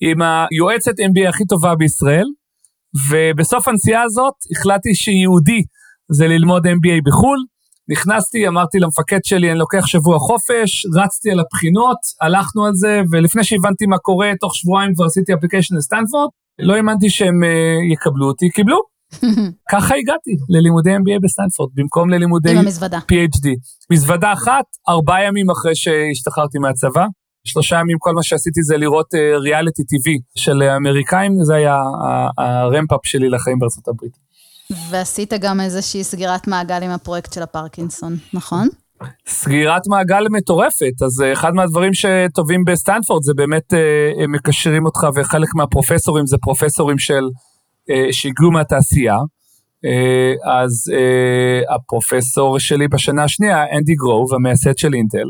עם 0.00 0.18
היועצת 0.22 1.00
MBA 1.00 1.28
הכי 1.28 1.44
טובה 1.44 1.74
בישראל, 1.74 2.26
ובסוף 3.10 3.68
הנסיעה 3.68 4.02
הזאת 4.02 4.34
החלטתי 4.52 4.94
שיהודי 4.94 5.62
זה 6.12 6.28
ללמוד 6.28 6.66
MBA 6.66 7.02
בחו"ל, 7.04 7.38
נכנסתי, 7.88 8.48
אמרתי 8.48 8.78
למפקד 8.78 9.18
שלי, 9.24 9.50
אני 9.50 9.58
לוקח 9.58 9.86
שבוע 9.86 10.18
חופש, 10.18 10.86
רצתי 10.96 11.30
על 11.30 11.40
הבחינות, 11.40 11.96
הלכנו 12.20 12.66
על 12.66 12.74
זה, 12.74 13.00
ולפני 13.10 13.44
שהבנתי 13.44 13.86
מה 13.86 13.98
קורה, 13.98 14.32
תוך 14.40 14.54
שבועיים 14.56 14.94
כבר 14.94 15.04
עשיתי 15.04 15.34
אפליקיישן 15.34 15.76
לסטנפורד, 15.76 16.28
לא 16.58 16.74
האמנתי 16.74 17.10
שהם 17.10 17.42
אה, 17.42 17.92
יקבלו 17.92 18.26
אותי, 18.26 18.50
קיבלו. 18.50 18.80
ככה 19.72 19.94
הגעתי 19.94 20.30
ללימודי 20.48 20.96
MBA 20.96 21.20
בסטנפורד, 21.22 21.70
במקום 21.74 22.10
ללימודי 22.10 22.54
PhD. 22.98 23.48
מזוודה 23.92 24.32
אחת, 24.32 24.64
ארבעה 24.88 25.24
ימים 25.24 25.50
אחרי 25.50 25.74
שהשתחררתי 25.74 26.58
מהצבא. 26.58 27.06
שלושה 27.44 27.76
ימים 27.76 27.96
כל 27.98 28.12
מה 28.12 28.22
שעשיתי 28.22 28.62
זה 28.62 28.76
לראות 28.76 29.14
ריאליטי 29.42 29.82
אה, 29.82 29.84
טבעי 29.88 30.18
של 30.36 30.62
אמריקאים, 30.62 31.44
זה 31.44 31.54
היה 31.54 31.76
ה 32.38 32.46
ramp-up 32.46 33.00
שלי 33.02 33.28
לחיים 33.28 33.58
בארצות 33.58 33.88
הברית. 33.88 34.30
ועשית 34.90 35.32
גם 35.40 35.60
איזושהי 35.60 36.04
סגירת 36.04 36.48
מעגל 36.48 36.82
עם 36.82 36.90
הפרויקט 36.90 37.32
של 37.32 37.42
הפרקינסון, 37.42 38.16
נכון? 38.32 38.68
סגירת 39.28 39.86
מעגל 39.86 40.28
מטורפת, 40.30 41.02
אז 41.04 41.22
אה, 41.22 41.32
אחד 41.32 41.54
מהדברים 41.54 41.92
שטובים 41.94 42.64
בסטנפורד 42.64 43.22
זה 43.22 43.32
באמת 43.34 43.74
אה, 43.74 44.24
הם 44.24 44.32
מקשרים 44.32 44.86
אותך, 44.86 45.06
וחלק 45.14 45.48
מהפרופסורים 45.54 46.26
זה 46.26 46.36
פרופסורים 46.42 46.98
של, 46.98 47.22
אה, 47.90 48.12
שהגיעו 48.12 48.50
מהתעשייה. 48.50 49.16
אז 50.44 50.92
הפרופסור 51.74 52.58
שלי 52.58 52.88
בשנה 52.88 53.24
השנייה, 53.24 53.64
אנדי 53.76 53.94
גרוב, 53.94 54.34
המייסד 54.34 54.78
של 54.78 54.94
אינטל, 54.94 55.28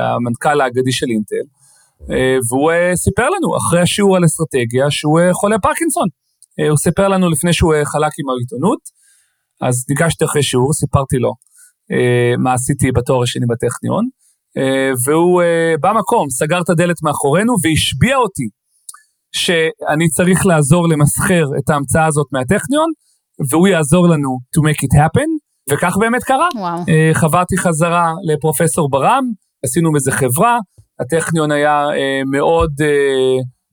המנכ"ל 0.00 0.60
האגדי 0.60 0.92
של 0.92 1.06
אינטל, 1.10 1.46
והוא 2.48 2.72
סיפר 2.94 3.30
לנו 3.30 3.56
אחרי 3.56 3.80
השיעור 3.80 4.16
על 4.16 4.24
אסטרטגיה 4.24 4.90
שהוא 4.90 5.20
חולה 5.32 5.58
פרקינסון. 5.58 6.08
הוא 6.70 6.76
סיפר 6.76 7.08
לנו 7.08 7.30
לפני 7.30 7.52
שהוא 7.52 7.74
חלק 7.84 8.12
עם 8.18 8.28
העיתונות, 8.28 8.80
אז 9.60 9.84
ניגשתי 9.88 10.24
אחרי 10.24 10.42
שיעור, 10.42 10.72
סיפרתי 10.72 11.16
לו. 11.16 11.32
אה, 11.92 12.36
מה 12.38 12.52
עשיתי 12.52 12.92
בתואר 12.92 13.22
השני 13.22 13.46
בטכניון, 13.46 14.04
אה, 14.56 14.90
והוא 15.04 15.42
אה, 15.42 15.74
במקום 15.80 16.30
סגר 16.30 16.60
את 16.60 16.70
הדלת 16.70 17.02
מאחורינו 17.02 17.54
והשביע 17.62 18.16
אותי 18.16 18.48
שאני 19.32 20.08
צריך 20.08 20.46
לעזור 20.46 20.88
למסחר 20.88 21.44
את 21.58 21.70
ההמצאה 21.70 22.06
הזאת 22.06 22.26
מהטכניון, 22.32 22.90
והוא 23.50 23.68
יעזור 23.68 24.08
לנו 24.08 24.38
to 24.56 24.60
make 24.60 24.78
it 24.78 24.98
happen, 24.98 25.28
וכך 25.70 25.96
באמת 26.00 26.22
קרה. 26.22 26.48
וואו. 26.56 26.78
חברתי 27.12 27.56
חזרה 27.56 28.12
לפרופסור 28.24 28.90
ברם, 28.90 29.24
עשינו 29.64 29.92
מזה 29.92 30.12
חברה, 30.12 30.58
הטכניון 31.00 31.52
היה 31.52 31.86
מאוד 32.26 32.72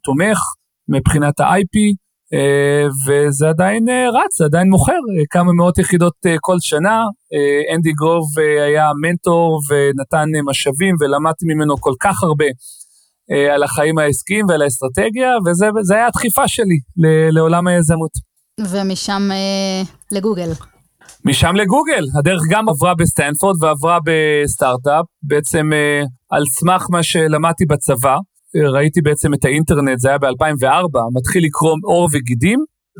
תומך 0.04 0.38
מבחינת 0.89 1.39
ה-IP, 1.39 1.75
אה, 2.34 2.88
וזה 3.08 3.50
עדיין 3.50 3.89
אה, 3.89 4.10
רץ, 4.10 4.38
זה 4.39 4.46
עדיין 4.46 4.70
מוכר 4.70 4.92
אה, 4.92 5.24
כמה 5.30 5.54
מאות 5.54 5.78
יחידות 5.78 6.13
כל 6.42 6.56
שנה. 6.60 7.04
אנדי 7.75 7.92
גרוב 7.92 8.25
היה 8.66 8.92
מנטור 9.01 9.60
ונתן 9.70 10.30
משאבים 10.46 10.96
ולמדתי 11.00 11.46
ממנו 11.46 11.78
כל 11.78 11.94
כך 12.00 12.24
הרבה 12.24 12.46
על 13.54 13.63
החיים 13.63 13.98
העסקיים 13.98 14.46
ועל 14.50 14.62
האסטרטגיה, 14.62 15.30
וזה 15.46 15.96
היה 15.96 16.08
הדחיפה 16.08 16.48
שלי 16.48 16.80
לעולם 17.32 17.68
היזמות. 17.68 18.28
ומשם 18.70 19.30
לגוגל. 20.12 20.50
משם 21.25 21.56
לגוגל, 21.56 22.06
הדרך 22.20 22.42
גם 22.50 22.70
עברה 22.70 22.96
בסטנפורד 22.96 23.63
ועברה 23.63 24.00
בסטארט-אפ, 24.06 25.06
בעצם 25.24 25.70
על 26.30 26.44
סמך 26.46 26.86
מה 26.89 27.04
שלמדתי 27.04 27.66
בצבא. 27.66 28.18
ראיתי 28.74 29.01
בעצם 29.01 29.34
את 29.34 29.46
האינטרנט, 29.46 30.00
זה 30.00 30.10
היה 30.10 30.18
ב-2004, 30.18 31.00
מתחיל 31.13 31.46
לקרום 31.46 31.80
עור 31.84 32.10
וגידים, 32.13 32.60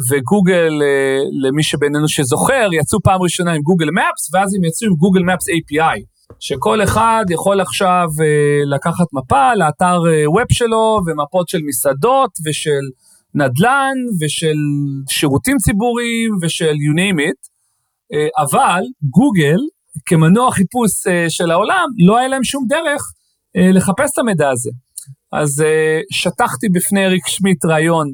וגוגל, 0.10 0.82
אה, 0.82 1.18
למי 1.42 1.64
שבינינו 1.64 2.08
שזוכר, 2.08 2.70
יצאו 2.74 3.00
פעם 3.04 3.22
ראשונה 3.22 3.52
עם 3.52 3.62
Google 3.62 3.90
Maps, 3.92 4.34
ואז 4.34 4.56
הם 4.56 4.64
יצאו 4.64 4.88
עם 4.88 4.94
Google 4.96 5.24
Maps 5.24 5.46
API, 5.50 6.00
שכל 6.40 6.84
אחד 6.84 7.26
יכול 7.30 7.62
עכשיו 7.62 8.08
אה, 8.22 8.76
לקחת 8.76 9.06
מפה 9.14 9.56
לאתר 9.56 10.00
ווב 10.28 10.40
אה, 10.40 10.46
שלו, 10.52 11.00
ומפות 11.08 11.50
של 11.50 11.60
מסעדות, 11.68 12.32
ושל 12.46 12.86
נדל"ן, 13.34 13.96
ושל 14.22 14.58
שירותים 15.10 15.58
ציבוריים, 15.58 16.38
ושל 16.42 16.74
you 16.74 16.98
name 16.98 17.20
it, 17.20 17.50
אבל 18.38 18.84
גוגל, 19.04 19.60
כמנוע 20.06 20.52
חיפוש 20.52 20.92
של 21.30 21.52
העולם, 21.52 21.86
לא 22.06 22.18
היה 22.18 22.28
להם 22.28 22.44
שום 22.44 22.66
דרך 22.68 23.02
לחפש 23.56 24.12
את 24.14 24.18
המידע 24.18 24.50
הזה. 24.50 24.70
אז 25.32 25.64
שטחתי 26.12 26.70
בפני 26.70 27.06
אריק 27.06 27.28
שמיט 27.28 27.66
רעיון 27.66 28.08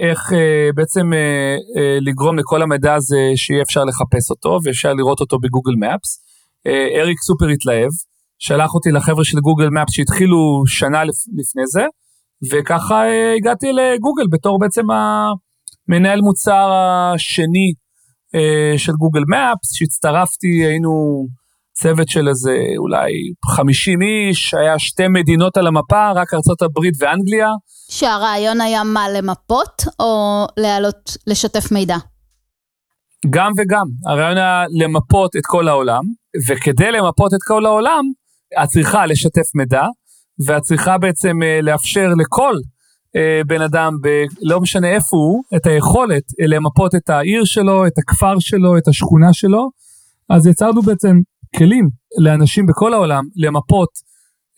איך 0.00 0.32
בעצם 0.74 1.10
לגרום 2.00 2.38
לכל 2.38 2.62
המידע 2.62 2.94
הזה 2.94 3.32
שיהיה 3.36 3.62
אפשר 3.62 3.84
לחפש 3.84 4.30
אותו 4.30 4.58
ואפשר 4.64 4.92
לראות 4.92 5.20
אותו 5.20 5.38
בגוגל. 5.38 5.72
Uh, 6.68 7.00
אריק 7.00 7.18
סופר 7.20 7.48
התלהב, 7.48 7.90
שלח 8.38 8.74
אותי 8.74 8.90
לחבר'ה 8.90 9.24
של 9.24 9.40
גוגל 9.40 9.68
מפס 9.68 9.92
שהתחילו 9.92 10.62
שנה 10.66 11.04
לפ, 11.04 11.14
לפני 11.36 11.62
זה, 11.66 11.84
וככה 12.52 13.02
uh, 13.02 13.36
הגעתי 13.36 13.66
לגוגל 13.72 14.26
בתור 14.30 14.58
בעצם 14.58 14.82
המנהל 14.90 16.20
מוצר 16.20 16.72
השני 16.72 17.72
uh, 18.36 18.78
של 18.78 18.92
גוגל 18.92 19.22
מפס, 19.28 19.74
שהצטרפתי, 19.74 20.64
היינו... 20.66 21.26
צוות 21.78 22.08
של 22.08 22.28
איזה 22.28 22.56
אולי 22.76 23.12
50 23.46 23.98
איש, 24.02 24.54
היה 24.54 24.78
שתי 24.78 25.08
מדינות 25.08 25.56
על 25.56 25.66
המפה, 25.66 26.10
רק 26.10 26.34
ארה"ב 26.34 26.80
ואנגליה. 27.00 27.48
שהרעיון 27.90 28.60
היה 28.60 28.84
מה, 28.84 29.08
למפות 29.08 29.82
או 30.00 30.44
להעלות, 30.56 31.16
לשתף 31.26 31.72
מידע? 31.72 31.96
גם 33.30 33.52
וגם. 33.58 33.86
הרעיון 34.06 34.36
היה 34.36 34.64
למפות 34.70 35.36
את 35.36 35.46
כל 35.46 35.68
העולם, 35.68 36.02
וכדי 36.48 36.90
למפות 36.90 37.34
את 37.34 37.42
כל 37.46 37.66
העולם, 37.66 38.04
את 38.62 38.68
צריכה 38.68 39.06
לשתף 39.06 39.54
מידע, 39.54 39.84
ואת 40.46 40.62
צריכה 40.62 40.98
בעצם 40.98 41.42
אה, 41.42 41.60
לאפשר 41.62 42.08
לכל 42.18 42.54
אה, 43.16 43.40
בן 43.46 43.60
אדם, 43.60 43.92
ב, 44.02 44.08
לא 44.42 44.60
משנה 44.60 44.88
איפה 44.88 45.16
הוא, 45.16 45.42
את 45.56 45.66
היכולת 45.66 46.22
אה, 46.40 46.46
למפות 46.46 46.94
את 46.94 47.10
העיר 47.10 47.44
שלו, 47.44 47.86
את 47.86 47.98
הכפר 47.98 48.34
שלו, 48.40 48.78
את 48.78 48.88
השכונה 48.88 49.32
שלו. 49.32 49.70
אז 50.30 50.46
יצרנו 50.46 50.82
בעצם 50.82 51.16
כלים 51.56 51.88
לאנשים 52.18 52.66
בכל 52.66 52.94
העולם 52.94 53.24
למפות 53.36 53.88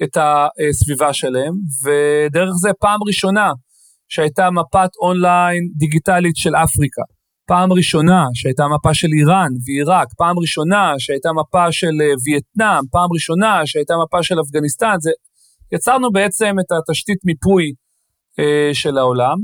את 0.02 0.16
הסביבה 0.16 1.12
שלהם, 1.12 1.54
ודרך 1.84 2.50
זה 2.60 2.70
פעם 2.80 3.00
ראשונה 3.06 3.52
שהייתה 4.08 4.50
מפת 4.50 4.90
אונליין 5.02 5.68
דיגיטלית 5.76 6.36
של 6.36 6.54
אפריקה. 6.54 7.02
פעם 7.46 7.72
ראשונה 7.72 8.26
שהייתה 8.34 8.64
מפה 8.68 8.94
של 8.94 9.08
איראן 9.18 9.48
ועיראק, 9.66 10.08
פעם 10.16 10.38
ראשונה 10.38 10.94
שהייתה 10.98 11.28
מפה 11.32 11.72
של 11.72 11.94
וייטנאם, 12.24 12.84
פעם 12.90 13.08
ראשונה 13.12 13.66
שהייתה 13.66 13.94
מפה 14.04 14.22
של 14.22 14.40
אפגניסטן, 14.40 14.96
זה, 15.00 15.10
יצרנו 15.72 16.10
בעצם 16.12 16.56
את 16.60 16.72
התשתית 16.72 17.18
מיפוי 17.24 17.72
אה, 18.38 18.70
של 18.72 18.98
העולם. 18.98 19.36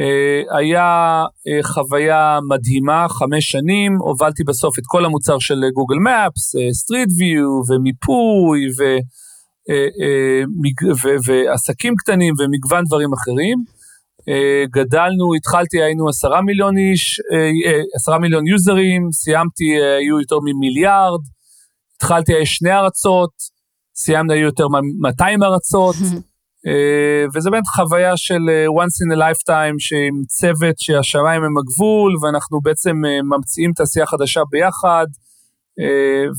אה, 0.00 0.58
היה 0.58 1.24
אה, 1.48 1.62
חוויה 1.62 2.38
מדהימה, 2.48 3.06
חמש 3.08 3.50
שנים, 3.50 3.96
הובלתי 4.00 4.44
בסוף 4.44 4.78
את 4.78 4.82
כל 4.86 5.04
המוצר 5.04 5.38
של 5.38 5.60
Google 5.74 5.96
Maps, 5.96 6.54
Street 6.72 7.08
View 7.18 7.48
ומיפוי 7.68 8.60
ו, 8.78 8.82
אה, 9.70 9.86
אה, 10.02 10.42
מג, 10.62 10.92
ו, 11.04 11.08
ועסקים 11.26 11.94
קטנים 11.96 12.34
ומגוון 12.38 12.84
דברים 12.84 13.12
אחרים. 13.12 13.58
אה, 14.28 14.64
גדלנו, 14.70 15.34
התחלתי, 15.34 15.82
היינו 15.82 16.08
עשרה 16.08 16.42
מיליון 16.42 16.76
איש, 16.78 17.20
אה, 17.32 17.70
אה, 17.72 17.80
עשרה 17.96 18.18
מיליון 18.18 18.46
יוזרים, 18.46 19.12
סיימתי, 19.12 19.64
היו 19.98 20.20
יותר 20.20 20.36
ממיליארד, 20.44 21.20
התחלתי, 21.96 22.34
היו 22.34 22.46
שני 22.46 22.72
ארצות, 22.72 23.30
סיימנו, 24.04 24.32
היו 24.32 24.44
יותר 24.44 24.68
מ-200 24.68 25.44
ארצות, 25.44 25.96
וזה 27.34 27.50
באמת 27.50 27.66
חוויה 27.66 28.16
של 28.16 28.42
once 28.78 28.96
in 29.04 29.16
a 29.16 29.18
lifetime, 29.18 29.76
שעם 29.78 30.24
צוות 30.28 30.78
שהשמיים 30.78 31.44
הם 31.44 31.58
הגבול, 31.58 32.12
ואנחנו 32.22 32.60
בעצם 32.60 32.96
ממציאים 33.30 33.72
תעשייה 33.72 34.06
חדשה 34.06 34.40
ביחד, 34.50 35.06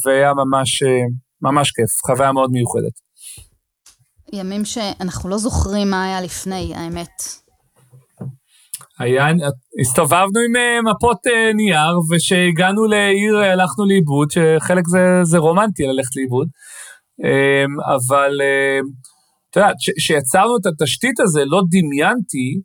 והיה 0.05 0.33
ממש, 0.33 0.83
ממש 1.41 1.71
כיף, 1.71 1.91
חוויה 2.05 2.31
מאוד 2.31 2.51
מיוחדת. 2.51 3.03
ימים 4.33 4.65
שאנחנו 4.65 5.29
לא 5.29 5.37
זוכרים 5.37 5.89
מה 5.89 6.03
היה 6.05 6.21
לפני, 6.21 6.73
האמת. 6.75 7.43
היה, 8.99 9.27
הסתובבנו 9.81 10.39
עם 10.47 10.55
אה, 10.55 10.81
מפות 10.81 11.17
אה, 11.27 11.53
נייר, 11.53 11.99
וכשהגענו 12.11 12.85
לעיר 12.85 13.37
הלכנו 13.37 13.85
לאיבוד, 13.85 14.31
שחלק 14.31 14.87
זה, 14.87 14.99
זה 15.23 15.37
רומנטי 15.37 15.83
ללכת 15.83 16.15
לאיבוד. 16.15 16.47
אמ, 17.23 17.81
אבל 17.95 18.41
אה, 18.41 18.79
את 19.49 19.55
יודעת, 19.55 19.75
כשיצרנו 19.97 20.57
את 20.57 20.65
התשתית 20.65 21.19
הזה, 21.19 21.41
לא 21.45 21.61
דמיינתי 21.69 22.61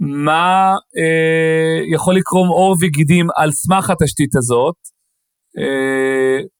מה 0.00 0.74
יכול 1.94 2.16
לקרום 2.16 2.48
עור 2.48 2.76
וגידים 2.80 3.26
על 3.36 3.52
סמך 3.52 3.90
התשתית 3.90 4.36
הזאת. 4.36 4.74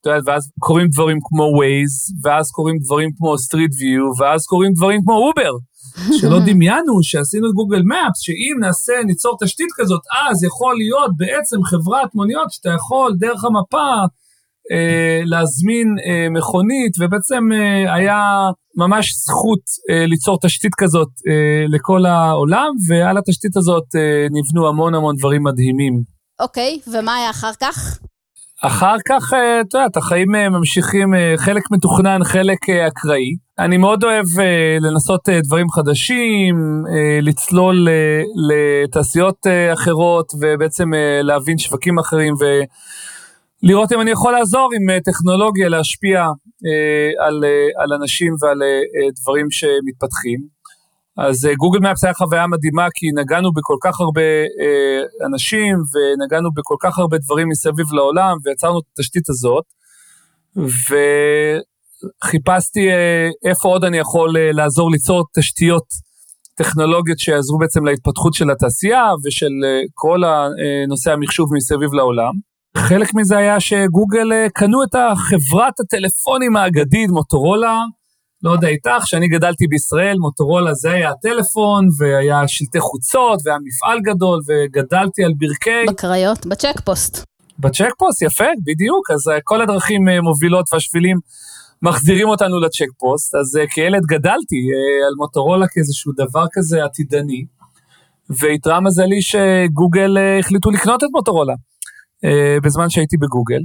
את 0.01 0.07
יודעת, 0.07 0.23
ואז 0.27 0.43
קורים 0.59 0.89
דברים 0.93 1.19
כמו 1.23 1.45
Waze, 1.45 2.25
ואז 2.25 2.51
קורים 2.51 2.77
דברים 2.85 3.11
כמו 3.17 3.35
Street 3.35 3.75
View, 3.81 4.21
ואז 4.21 4.47
קורים 4.47 4.73
דברים 4.73 5.01
כמו 5.05 5.15
אובר. 5.15 5.53
שלא 6.21 6.39
דמיינו 6.47 7.03
שעשינו 7.03 7.49
את 7.49 7.55
גוגל 7.55 7.83
מפס, 7.83 8.21
שאם 8.21 8.57
נעשה, 8.61 8.93
ניצור 9.07 9.37
תשתית 9.43 9.69
כזאת, 9.77 10.01
אז 10.21 10.45
יכול 10.45 10.77
להיות 10.77 11.11
בעצם 11.17 11.57
חברת 11.65 12.15
מוניות 12.15 12.51
שאתה 12.51 12.69
יכול 12.69 13.17
דרך 13.19 13.45
המפה 13.45 13.79
אה, 13.79 14.07
להזמין 15.25 15.97
אה, 16.07 16.29
מכונית, 16.31 16.93
ובעצם 17.01 17.53
אה, 17.53 17.95
היה 17.95 18.51
ממש 18.77 19.13
זכות 19.27 19.61
אה, 19.91 20.07
ליצור 20.07 20.39
תשתית 20.43 20.73
כזאת 20.79 21.09
אה, 21.29 21.65
לכל 21.69 22.07
העולם, 22.07 22.71
ועל 22.89 23.19
התשתית 23.19 23.57
הזאת 23.57 23.85
אה, 23.97 24.27
נבנו 24.31 24.69
המון 24.69 24.95
המון 24.95 25.17
דברים 25.17 25.43
מדהימים. 25.43 26.03
אוקיי, 26.41 26.79
ומה 26.93 27.15
היה 27.15 27.31
אחר 27.31 27.53
כך? 27.61 27.99
אחר 28.63 28.97
כך, 29.09 29.35
אה, 29.35 29.61
את 29.61 29.75
יודעת, 29.75 29.97
החיים 29.97 30.35
אה, 30.35 30.49
ממשיכים, 30.49 31.15
אה, 31.15 31.35
חלק 31.37 31.63
מתוכנן, 31.71 32.25
חלק 32.25 32.71
אקראי. 32.71 33.37
אני 33.59 33.77
מאוד 33.77 34.05
אוהב 34.05 34.27
לנסות 34.81 35.29
דברים 35.45 35.71
חדשים, 35.71 36.85
לצלול 37.23 37.89
לתעשיות 38.49 39.47
אחרות 39.73 40.33
ובעצם 40.41 40.91
להבין 41.23 41.59
שווקים 41.59 41.99
אחרים 41.99 42.35
ולראות 43.63 43.93
אם 43.93 44.01
אני 44.01 44.11
יכול 44.11 44.33
לעזור 44.33 44.71
עם 44.75 45.01
טכנולוגיה 45.01 45.69
להשפיע 45.69 46.27
על, 47.27 47.45
על 47.77 47.93
אנשים 47.93 48.35
ועל 48.41 48.59
דברים 49.21 49.51
שמתפתחים. 49.51 50.59
אז 51.17 51.49
גוגל 51.57 51.79
מפס 51.79 52.05
היה 52.05 52.15
חוויה 52.15 52.47
מדהימה, 52.47 52.87
כי 52.95 53.07
נגענו 53.15 53.53
בכל 53.53 53.77
כך 53.83 54.01
הרבה 54.01 54.21
אה, 54.61 55.27
אנשים, 55.27 55.77
ונגענו 55.93 56.51
בכל 56.55 56.77
כך 56.81 56.99
הרבה 56.99 57.19
דברים 57.19 57.49
מסביב 57.49 57.87
לעולם, 57.93 58.37
ויצרנו 58.45 58.79
את 58.79 58.85
התשתית 58.93 59.31
הזאת, 59.31 59.65
וחיפשתי 62.25 62.91
אה, 62.91 63.29
איפה 63.45 63.69
עוד 63.69 63.85
אני 63.85 63.99
יכול 63.99 64.37
אה, 64.37 64.53
לעזור 64.53 64.91
ליצור 64.91 65.25
תשתיות 65.39 65.85
טכנולוגיות 66.55 67.19
שיעזרו 67.19 67.59
בעצם 67.59 67.85
להתפתחות 67.85 68.35
של 68.35 68.51
התעשייה 68.51 69.05
ושל 69.25 69.51
אה, 69.65 69.81
כל 69.95 70.21
נושא 70.89 71.13
המחשוב 71.13 71.55
מסביב 71.55 71.95
לעולם. 71.95 72.33
חלק 72.77 73.15
מזה 73.15 73.37
היה 73.37 73.61
שגוגל 73.61 74.33
אה, 74.33 74.47
קנו 74.55 74.83
את 74.83 74.95
החברת 74.95 75.81
הטלפונים 75.81 76.57
האגדית, 76.57 77.11
מוטורולה, 77.11 77.81
לא 78.43 78.51
יודע 78.51 78.69
איתך, 78.69 79.03
כשאני 79.03 79.29
גדלתי 79.29 79.67
בישראל, 79.67 80.17
מוטורולה 80.19 80.75
זה 80.75 80.91
היה 80.91 81.11
הטלפון, 81.11 81.89
והיה 81.99 82.49
שלטי 82.49 82.81
חוצות, 82.81 83.41
והיה 83.45 83.59
מפעל 83.65 84.01
גדול, 84.01 84.41
וגדלתי 84.49 85.25
על 85.25 85.33
ברכי... 85.39 85.87
בקריות, 85.89 86.47
בצ'ק 86.47 86.81
פוסט. 86.81 87.25
בצ'ק 87.59 87.91
פוסט, 87.99 88.23
יפה, 88.23 88.45
בדיוק, 88.65 89.11
אז 89.11 89.29
אה, 89.29 89.39
כל 89.45 89.63
הדרכים 89.63 90.09
אה, 90.09 90.21
מובילות 90.21 90.67
והשבילים 90.73 91.17
מחזירים 91.83 92.29
אותנו 92.29 92.61
לצ'ק 92.61 92.89
פוסט, 92.99 93.35
אז 93.35 93.59
כילד 93.71 94.03
גדלתי 94.03 94.57
על 95.07 95.15
מוטורולה 95.17 95.69
כאיזשהו 95.69 96.13
דבר 96.17 96.45
כזה 96.53 96.85
עתידני, 96.85 97.45
ואיתרע 98.31 98.81
מזלי 98.81 99.23
שגוגל 99.23 100.17
החליטו 100.41 100.71
לקנות 100.71 101.05
את 101.05 101.09
מוטורולה, 101.13 101.55
בזמן 102.63 102.91
שהייתי 102.91 103.17
בגוגל, 103.17 103.61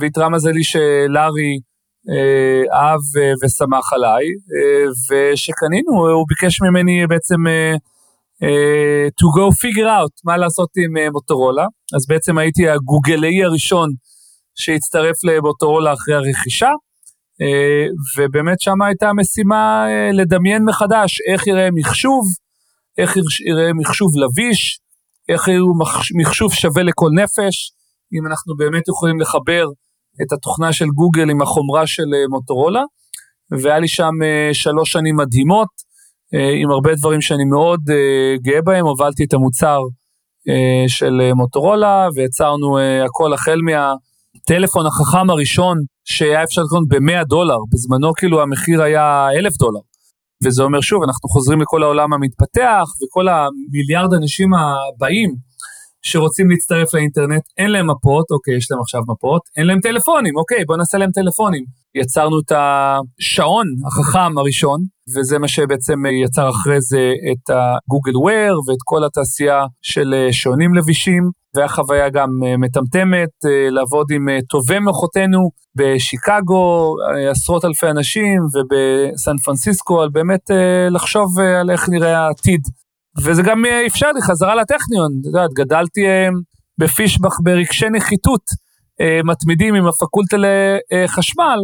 ואיתרע 0.00 0.28
מזלי 0.28 0.64
שלארי, 0.64 1.58
אה, 2.08 2.78
אהב 2.78 3.00
אה, 3.18 3.32
ושמח 3.42 3.92
עליי, 3.92 4.24
אה, 4.24 4.86
ושקנינו, 5.10 5.92
הוא 5.92 6.26
ביקש 6.28 6.60
ממני 6.62 7.06
בעצם 7.06 7.36
to 9.20 9.26
go 9.36 9.52
figure 9.62 9.86
out 9.86 10.14
מה 10.24 10.36
לעשות 10.36 10.68
עם 10.76 11.12
מוטורולה, 11.12 11.66
אז 11.96 12.06
בעצם 12.08 12.38
הייתי 12.38 12.68
הגוגלאי 12.68 13.44
הראשון 13.44 13.90
שהצטרף 14.54 15.24
למוטורולה 15.24 15.92
אחרי 15.92 16.14
הרכישה, 16.14 16.70
ובאמת 18.18 18.60
שם 18.60 18.82
הייתה 18.82 19.08
המשימה 19.08 19.86
לדמיין 20.12 20.64
מחדש 20.64 21.20
איך 21.32 21.46
יראה 21.46 21.68
מחשוב, 21.74 22.24
איך 22.98 23.16
יראה 23.46 23.72
מחשוב 23.74 24.12
לביש, 24.16 24.80
איך 25.32 25.48
יראו 25.48 25.72
מחשוב 26.20 26.52
שווה 26.52 26.82
לכל 26.82 27.10
נפש, 27.14 27.72
אם 28.12 28.26
אנחנו 28.26 28.56
באמת 28.56 28.88
יכולים 28.88 29.20
לחבר 29.20 29.64
את 30.22 30.32
התוכנה 30.32 30.72
של 30.72 30.86
גוגל 30.86 31.30
עם 31.30 31.42
החומרה 31.42 31.86
של 31.86 32.02
אה, 32.14 32.28
מוטורולה, 32.30 32.82
והיה 33.62 33.78
לי 33.78 33.88
שם 33.88 34.10
אה, 34.24 34.54
שלוש 34.54 34.92
שנים 34.92 35.16
מדהימות, 35.16 35.68
אה, 36.34 36.52
עם 36.62 36.70
הרבה 36.70 36.94
דברים 36.94 37.20
שאני 37.20 37.44
מאוד 37.44 37.80
גאה 38.42 38.62
בהם, 38.62 38.86
הובלתי 38.86 39.24
את 39.24 39.32
המוצר 39.34 39.78
של 40.88 41.32
מוטורולה, 41.34 42.08
ויצרנו 42.14 42.78
הכל 42.78 43.32
החל 43.32 43.60
מהטלפון 43.64 44.86
החכם 44.86 45.30
הראשון, 45.30 45.78
שהיה 46.04 46.44
אפשר 46.44 46.62
לקנות 46.62 46.88
ב-100 46.88 47.24
דולר, 47.24 47.56
בזמנו 47.72 48.12
כאילו 48.14 48.42
המחיר 48.42 48.82
היה 48.82 49.28
1,000 49.38 49.52
דולר. 49.58 49.80
וזה 50.44 50.62
אומר 50.62 50.80
שוב, 50.80 51.02
אנחנו 51.02 51.28
חוזרים 51.28 51.60
לכל 51.60 51.82
העולם 51.82 52.12
המתפתח, 52.12 52.84
וכל 53.02 53.26
המיליארד 53.28 54.14
אנשים 54.14 54.50
הבאים, 54.54 55.34
שרוצים 56.02 56.50
להצטרף 56.50 56.94
לאינטרנט, 56.94 57.42
אין 57.58 57.70
להם 57.70 57.90
מפות, 57.90 58.30
אוקיי, 58.30 58.56
יש 58.56 58.70
להם 58.70 58.80
עכשיו 58.80 59.00
מפות, 59.08 59.42
אין 59.56 59.66
להם 59.66 59.80
טלפונים, 59.80 60.36
אוקיי, 60.36 60.64
בואו 60.64 60.78
נעשה 60.78 60.98
להם 60.98 61.10
טלפונים. 61.10 61.64
יצרנו 61.94 62.40
את 62.40 62.52
השעון 62.52 63.66
החכם 63.86 64.38
הראשון, 64.38 64.80
וזה 65.16 65.38
מה 65.38 65.48
שבעצם 65.48 65.98
יצר 66.24 66.48
אחרי 66.50 66.80
זה 66.80 67.12
את 67.32 67.50
הגוגל 67.50 68.16
וויר 68.16 68.54
ואת 68.66 68.78
כל 68.84 69.04
התעשייה 69.04 69.64
של 69.82 70.14
אה, 70.14 70.32
שעונים 70.32 70.74
לבישים, 70.74 71.30
והחוויה 71.56 72.08
גם 72.08 72.30
אה, 72.46 72.56
מטמטמת, 72.56 73.28
אה, 73.46 73.70
לעבוד 73.70 74.06
עם 74.10 74.28
טובי 74.48 74.78
מוחותינו 74.78 75.50
בשיקגו, 75.76 76.96
עשרות 77.30 77.64
אלפי 77.64 77.86
אנשים, 77.90 78.40
ובסן 78.42 79.36
פרנסיסקו, 79.36 80.02
על 80.02 80.08
באמת 80.08 80.50
לחשוב 80.90 81.40
על 81.40 81.70
איך 81.70 81.88
נראה 81.88 82.18
העתיד. 82.18 82.60
וזה 83.18 83.42
גם 83.42 83.66
אה, 83.66 83.86
אפשר 83.86 84.12
לי 84.12 84.22
חזרה 84.22 84.54
לטכניון, 84.54 85.12
את 85.20 85.26
יודעת, 85.26 85.50
גדלתי 85.54 86.06
אה, 86.06 86.28
בפישבח 86.78 87.40
ברגשי 87.42 87.86
נחיתות 87.92 88.42
אה, 89.00 89.20
מתמידים 89.24 89.74
עם 89.74 89.86
הפקולטה 89.86 90.36
לחשמל, 90.92 91.58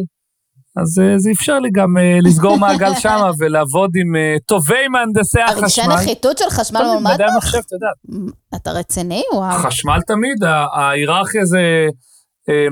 אז 0.77 1.01
זה 1.17 1.31
אפשר 1.31 1.59
לי 1.59 1.71
גם 1.73 1.97
לסגור 2.23 2.59
מעגל 2.63 2.95
שם 2.95 3.31
ולעבוד 3.39 3.91
עם 3.97 4.13
טובי 4.47 4.89
מהנדסי 4.89 5.41
החשמל. 5.41 5.61
הרגשי 5.61 5.83
נחיתות 5.89 6.39
של 6.39 6.51
חשמל 6.51 6.81
מולמד? 6.93 7.15
מדעי 7.15 7.27
המחשב, 7.33 7.59
את 7.59 7.73
יודעת. 7.73 8.31
אתה 8.55 8.71
רציני? 8.71 9.23
וואו. 9.35 9.59
חשמל 9.59 9.99
תמיד, 10.07 10.45
ההיררכיה 10.75 11.45
זה 11.45 11.89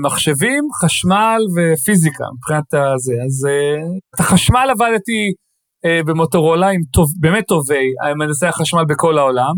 מחשבים, 0.01 0.67
חשמל 0.83 1.41
ופיזיקה 1.55 2.23
מבחינת 2.37 2.73
הזה. 2.73 3.13
אז 3.25 3.47
את 4.15 4.19
החשמל 4.19 4.67
עבדתי 4.71 5.33
במוטורולה 6.05 6.69
עם 6.69 6.81
טוב, 6.93 7.07
באמת 7.19 7.43
טובי 7.47 7.93
מהנדסי 8.17 8.45
החשמל 8.45 8.85
בכל 8.87 9.17
העולם. 9.17 9.53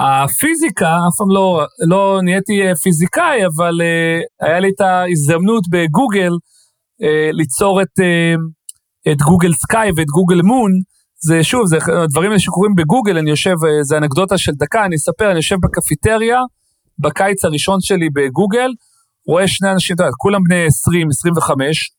הפיזיקה, 0.00 0.96
אף 0.96 1.16
פעם 1.18 1.30
לא, 1.30 1.64
לא 1.88 2.20
נהייתי 2.22 2.60
פיזיקאי, 2.82 3.46
אבל 3.46 3.80
היה 4.40 4.60
לי 4.60 4.68
את 4.76 4.80
ההזדמנות 4.80 5.64
בגוגל 5.70 6.32
ליצור 7.32 7.82
את, 7.82 8.00
את 9.12 9.22
גוגל 9.22 9.52
סקאי 9.52 9.90
ואת 9.96 10.06
גוגל 10.06 10.42
מון, 10.42 10.70
זה 11.22 11.44
שוב, 11.44 11.66
זה 11.66 11.78
דברים 12.10 12.38
שקורים 12.38 12.74
בגוגל, 12.74 13.18
אני 13.18 13.30
יושב, 13.30 13.54
זה 13.82 13.96
אנקדוטה 13.96 14.38
של 14.38 14.52
דקה, 14.52 14.84
אני 14.84 14.96
אספר, 14.96 15.30
אני 15.30 15.36
יושב 15.36 15.56
בקפיטריה, 15.62 16.38
בקיץ 16.98 17.44
הראשון 17.44 17.80
שלי 17.80 18.08
בגוגל, 18.14 18.70
רואה 19.26 19.48
שני 19.48 19.72
אנשים, 19.72 19.94
אתה 19.94 20.02
יודע, 20.02 20.12
כולם 20.16 20.40
בני 20.44 20.66
20, 20.66 21.08
25, 21.08 21.90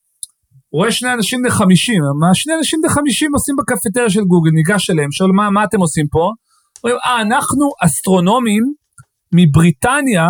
רואה 0.73 0.91
שני 0.91 1.13
אנשים 1.13 1.41
בני 1.41 1.51
50, 1.51 2.01
מה 2.19 2.35
שני 2.35 2.53
אנשים 2.57 2.79
בני 2.81 2.91
50 2.91 3.33
עושים 3.33 3.55
בקפיטריה 3.55 4.09
של 4.09 4.21
גוגל, 4.21 4.51
ניגש 4.51 4.89
אליהם, 4.89 5.11
שואל 5.11 5.31
מה, 5.31 5.49
מה 5.49 5.63
אתם 5.63 5.79
עושים 5.79 6.07
פה? 6.07 6.31
אומרים, 6.83 6.99
אה, 7.05 7.21
אנחנו 7.21 7.71
אסטרונומים 7.81 8.73
מבריטניה, 9.33 10.27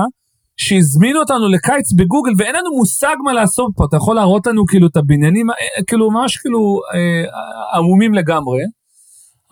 שהזמינו 0.62 1.20
אותנו 1.20 1.48
לקיץ 1.48 1.92
בגוגל, 1.92 2.32
ואין 2.38 2.56
לנו 2.56 2.78
מושג 2.78 3.16
מה 3.24 3.34
לעשות 3.34 3.72
פה, 3.76 3.86
אתה 3.90 3.98
יכול 3.98 4.16
להראות 4.16 4.48
לנו 4.48 4.66
כאילו 4.66 4.88
את 4.88 4.98
הבניינים, 4.98 5.50
אה, 5.50 5.84
כאילו 5.88 6.12
ממש 6.12 6.38
כאילו 6.38 6.80
אה, 6.94 7.78
עמומים 7.78 8.14
לגמרי. 8.14 8.62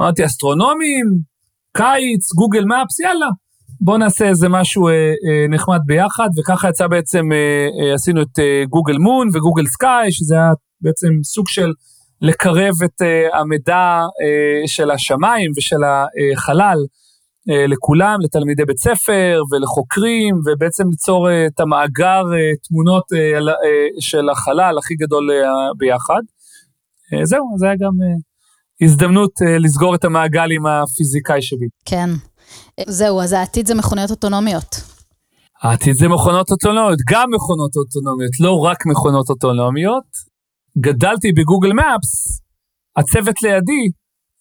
אמרתי, 0.02 0.26
אסטרונומים, 0.26 1.06
קיץ, 1.78 2.34
גוגל 2.34 2.66
מפס, 2.66 3.00
יאללה, 3.00 3.28
בוא 3.82 3.98
נעשה 3.98 4.28
איזה 4.28 4.50
משהו 4.50 4.88
אה, 4.88 4.94
אה, 4.94 5.46
נחמד 5.50 5.80
ביחד, 5.86 6.30
וככה 6.38 6.70
יצא 6.70 6.88
בעצם, 6.88 7.32
אה, 7.32 7.68
אה, 7.82 7.94
עשינו 7.94 8.22
את 8.22 8.40
אה, 8.40 8.64
גוגל 8.70 8.98
מון 8.98 9.28
וגוגל 9.34 9.66
סקאי, 9.66 10.12
שזה 10.12 10.36
היה 10.36 10.52
בעצם 10.82 11.08
סוג 11.24 11.48
של 11.48 11.72
לקרב 12.22 12.74
את 12.86 13.02
אה, 13.02 13.40
המידע 13.40 14.02
אה, 14.22 14.68
של 14.68 14.92
השמיים 14.92 15.52
ושל 15.58 15.84
החלל. 16.38 16.78
אה, 16.80 17.00
לכולם, 17.68 18.18
לתלמידי 18.22 18.66
בית 18.66 18.78
ספר 18.78 19.42
ולחוקרים, 19.52 20.36
ובעצם 20.46 20.90
ליצור 20.90 21.30
אה, 21.30 21.46
את 21.46 21.60
המאגר 21.60 22.24
אה, 22.34 22.56
תמונות 22.68 23.04
אה, 23.14 23.40
אה, 23.40 23.88
של 24.00 24.30
החלל 24.30 24.78
הכי 24.78 24.96
גדול 24.96 25.32
אה, 25.32 25.74
ביחד. 25.78 26.22
אה, 27.14 27.26
זהו, 27.26 27.46
זה 27.58 27.66
היה 27.66 27.76
גם... 27.76 27.92
אה, 28.04 28.30
הזדמנות 28.82 29.32
לסגור 29.60 29.96
את 29.96 30.06
המעגל 30.06 30.52
עם 30.52 30.66
הפיזיקאי 30.66 31.42
שבי. 31.42 31.66
כן. 31.86 32.10
זהו, 32.88 33.22
אז 33.22 33.34
העתיד 33.34 33.68
זה 33.68 33.76
מכוניות 33.76 34.12
אוטונומיות. 34.12 34.76
העתיד 35.62 35.94
זה 35.94 36.08
מכונות 36.08 36.52
אוטונומיות, 36.52 37.00
גם 37.10 37.30
מכונות 37.34 37.76
אוטונומיות, 37.76 38.32
לא 38.40 38.60
רק 38.60 38.86
מכונות 38.86 39.30
אוטונומיות. 39.30 40.04
גדלתי 40.78 41.32
ב 41.32 41.38
Google 41.38 41.74
Maps, 41.74 42.42
הצוות 42.96 43.42
לידי 43.44 43.90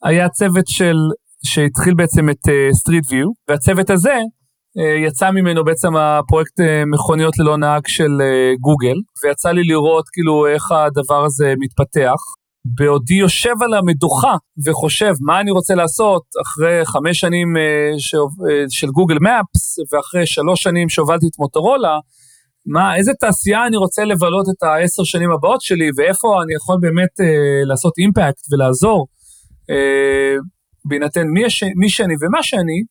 היה 0.03 0.29
צוות 0.29 0.67
של, 0.67 0.97
שהתחיל 1.45 1.95
בעצם 1.95 2.31
את 2.31 2.49
Street 2.73 3.05
אה, 3.05 3.09
View, 3.11 3.27
והצוות 3.49 3.91
הזה 3.91 4.17
אה, 4.79 5.07
יצא 5.07 5.31
ממנו 5.31 5.65
בעצם 5.65 5.97
הפרויקט 5.97 6.61
אה, 6.61 6.65
מכוניות 6.87 7.39
ללא 7.39 7.57
נהג 7.57 7.87
של 7.87 8.11
אה, 8.11 8.61
גוגל, 8.61 8.97
ויצא 9.25 9.51
לי 9.51 9.63
לראות 9.65 10.05
כאילו 10.13 10.47
איך 10.47 10.73
הדבר 10.73 11.25
הזה 11.25 11.55
מתפתח. 11.59 12.21
בעודי 12.77 13.15
יושב 13.15 13.55
על 13.61 13.75
המדוכה 13.75 14.37
וחושב 14.67 15.13
מה 15.21 15.41
אני 15.41 15.51
רוצה 15.51 15.75
לעשות 15.75 16.23
אחרי 16.43 16.85
חמש 16.85 17.21
שנים 17.21 17.57
אה, 17.57 17.99
ש, 17.99 18.15
אה, 18.15 18.19
של 18.71 18.89
Google 18.89 19.17
Maps 19.21 19.77
ואחרי 19.93 20.27
שלוש 20.27 20.63
שנים 20.63 20.89
שהובלתי 20.89 21.27
את 21.27 21.39
מוטורולה, 21.39 21.99
מה, 22.67 22.97
איזה 22.97 23.13
תעשייה 23.21 23.67
אני 23.67 23.77
רוצה 23.77 24.05
לבלות 24.05 24.47
את 24.49 24.63
העשר 24.63 25.05
שנים 25.05 25.31
הבאות 25.31 25.61
שלי 25.61 25.91
ואיפה 25.97 26.43
אני 26.43 26.55
יכול 26.55 26.77
באמת 26.81 27.21
uh, 27.21 27.69
לעשות 27.69 27.93
אימפקט 27.99 28.53
ולעזור 28.53 29.07
uh, 29.71 30.58
בהינתן 30.89 31.27
מי, 31.27 31.45
הש, 31.45 31.63
מי 31.77 31.89
שאני 31.89 32.15
ומה 32.21 32.43
שאני, 32.43 32.83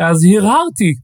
אז 0.00 0.24
הרהרתי 0.24 0.94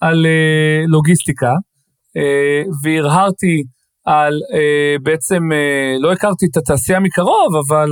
על 0.00 0.26
uh, 0.26 0.90
לוגיסטיקה 0.90 1.52
uh, 1.52 2.68
והרהרתי 2.84 3.62
על 4.04 4.40
אה, 4.54 4.96
בעצם, 5.02 5.52
אה, 5.52 5.96
לא 6.00 6.12
הכרתי 6.12 6.46
את 6.50 6.56
התעשייה 6.56 7.00
מקרוב, 7.00 7.56
אבל 7.66 7.88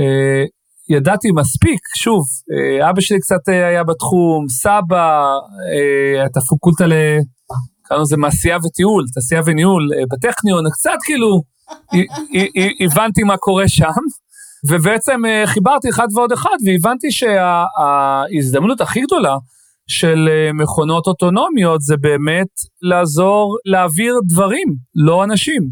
אה, 0.00 0.44
ידעתי 0.96 1.28
מספיק, 1.34 1.80
שוב, 1.98 2.24
אה, 2.52 2.90
אבא 2.90 3.00
שלי 3.00 3.20
קצת 3.20 3.48
אה, 3.48 3.66
היה 3.66 3.84
בתחום, 3.84 4.48
סבא, 4.48 5.20
אה, 5.72 6.26
את 6.26 6.36
הפקולטה 6.36 6.86
ל... 6.86 6.92
קראנו 7.84 8.02
לזה 8.02 8.16
מעשייה 8.16 8.56
וטיול, 8.56 9.04
תעשייה 9.14 9.40
וניהול 9.46 9.88
אה, 9.94 10.04
בטכניון, 10.10 10.64
קצת 10.72 10.98
כאילו 11.04 11.42
הבנתי 12.80 13.22
מה 13.22 13.36
קורה 13.36 13.68
שם, 13.68 14.02
ובעצם 14.70 15.24
אה, 15.24 15.46
חיברתי 15.46 15.88
אחד 15.88 16.06
ועוד 16.14 16.32
אחד, 16.32 16.56
והבנתי 16.66 17.10
שההזדמנות 17.10 18.80
הכי 18.80 19.00
גדולה, 19.00 19.36
של 19.86 20.28
אה, 20.30 20.52
מכונות 20.52 21.06
אוטונומיות 21.06 21.80
זה 21.80 21.96
באמת 21.96 22.48
לעזור 22.82 23.56
להעביר 23.64 24.14
דברים, 24.28 24.68
לא 24.94 25.24
אנשים. 25.24 25.62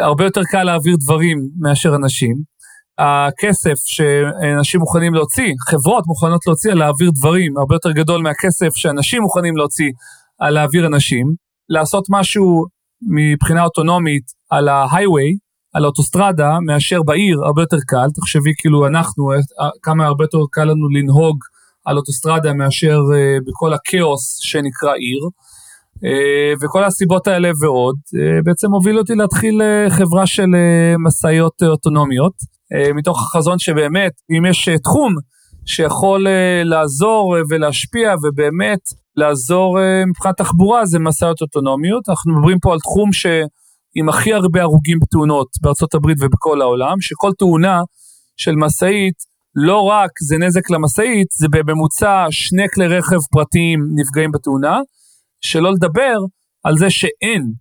הרבה 0.00 0.24
יותר 0.24 0.40
קל 0.50 0.62
להעביר 0.62 0.96
דברים 1.00 1.38
מאשר 1.60 1.94
אנשים. 1.94 2.34
הכסף 2.98 3.74
שאנשים 3.76 4.80
מוכנים 4.80 5.14
להוציא, 5.14 5.54
חברות 5.70 6.04
מוכנות 6.06 6.46
להוציא 6.46 6.72
על 6.72 6.78
להעביר 6.78 7.10
דברים, 7.14 7.58
הרבה 7.58 7.74
יותר 7.74 7.92
גדול 7.92 8.22
מהכסף 8.22 8.68
שאנשים 8.74 9.22
מוכנים 9.22 9.56
להוציא 9.56 9.90
על 10.40 10.54
להעביר 10.54 10.86
אנשים. 10.86 11.34
לעשות 11.68 12.04
משהו 12.10 12.64
מבחינה 13.10 13.64
אוטונומית 13.64 14.24
על 14.50 14.68
ההייווי, 14.68 15.36
על 15.72 15.84
האוטוסטרדה, 15.84 16.58
מאשר 16.66 17.02
בעיר, 17.02 17.44
הרבה 17.44 17.62
יותר 17.62 17.76
קל. 17.86 18.06
תחשבי 18.14 18.50
כאילו 18.58 18.86
אנחנו, 18.86 19.32
אה, 19.32 19.68
כמה 19.82 20.06
הרבה 20.06 20.24
יותר 20.24 20.38
קל 20.50 20.64
לנו 20.64 20.88
לנהוג 20.88 21.38
על 21.84 21.96
אוטוסטרדה 21.96 22.52
מאשר 22.52 22.98
uh, 22.98 23.44
בכל 23.46 23.72
הכאוס 23.74 24.38
שנקרא 24.40 24.92
עיר. 24.92 25.20
Uh, 25.96 26.58
וכל 26.62 26.84
הסיבות 26.84 27.26
האלה 27.26 27.50
ועוד, 27.60 27.96
uh, 27.96 28.44
בעצם 28.44 28.72
הוביל 28.72 28.98
אותי 28.98 29.14
להתחיל 29.14 29.62
uh, 29.62 29.90
חברה 29.90 30.26
של 30.26 30.46
משאיות 31.06 31.62
אוטונומיות, 31.62 32.58
מתוך 32.94 33.22
החזון 33.22 33.58
שבאמת, 33.58 34.12
אם 34.30 34.46
יש 34.46 34.68
תחום 34.84 35.14
שיכול 35.66 36.26
לעזור 36.64 37.36
ולהשפיע 37.48 38.14
ובאמת 38.22 38.78
לעזור 39.16 39.78
מבחינת 40.06 40.36
תחבורה, 40.36 40.86
זה 40.86 40.98
משאיות 40.98 41.42
אוטונומיות. 41.42 42.08
אנחנו 42.08 42.32
מדברים 42.32 42.58
פה 42.60 42.72
על 42.72 42.78
תחום 42.78 43.12
שעם 43.98 44.08
הכי 44.08 44.32
הרבה 44.32 44.62
הרוגים 44.62 44.98
בתאונות 45.00 45.48
בארצות 45.62 45.94
הברית 45.94 46.16
ובכל 46.20 46.60
העולם, 46.62 47.00
שכל 47.00 47.30
תאונה 47.38 47.80
של 48.36 48.56
משאית 48.56 49.14
לא 49.54 49.80
רק 49.80 50.10
זה 50.28 50.36
נזק 50.38 50.70
למשאית, 50.70 51.26
זה 51.38 51.46
בממוצע 51.50 52.26
שני 52.30 52.62
כלי 52.74 52.86
רכב 52.86 53.16
פרטיים 53.32 53.80
נפגעים 53.94 54.30
בתאונה, 54.32 54.78
שלא 55.40 55.72
לדבר 55.72 56.14
על 56.64 56.76
זה 56.76 56.90
שאין 56.90 57.52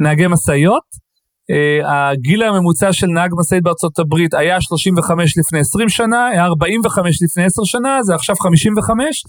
נהגי 0.00 0.26
משאיות. 0.26 1.06
Uh, 1.52 1.86
הגיל 1.88 2.42
הממוצע 2.42 2.92
של 2.92 3.06
נהג 3.06 3.30
משאית 3.38 3.62
בארצות 3.62 3.98
הברית 3.98 4.34
היה 4.34 4.60
35 4.60 5.38
לפני 5.38 5.60
20 5.60 5.88
שנה, 5.88 6.26
היה 6.26 6.44
45 6.44 7.22
לפני 7.22 7.44
10 7.44 7.62
שנה, 7.64 8.02
זה 8.02 8.14
עכשיו 8.14 8.36
55. 8.36 9.22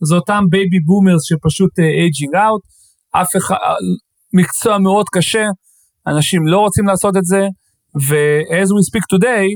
זה 0.00 0.14
אותם 0.14 0.44
baby 0.50 0.80
boomers 0.80 1.22
שפשוט 1.24 1.78
aging 1.78 2.34
אה, 2.34 2.38
out. 2.38 2.62
אף 3.10 3.36
אחד, 3.36 3.56
מקצוע 4.32 4.78
מאוד 4.78 5.06
קשה, 5.12 5.46
אנשים 6.06 6.46
לא 6.46 6.58
רוצים 6.58 6.86
לעשות 6.86 7.16
את 7.16 7.24
זה, 7.24 7.46
ו-as 8.08 8.68
we 8.68 8.82
speak 8.90 9.16
today, 9.16 9.46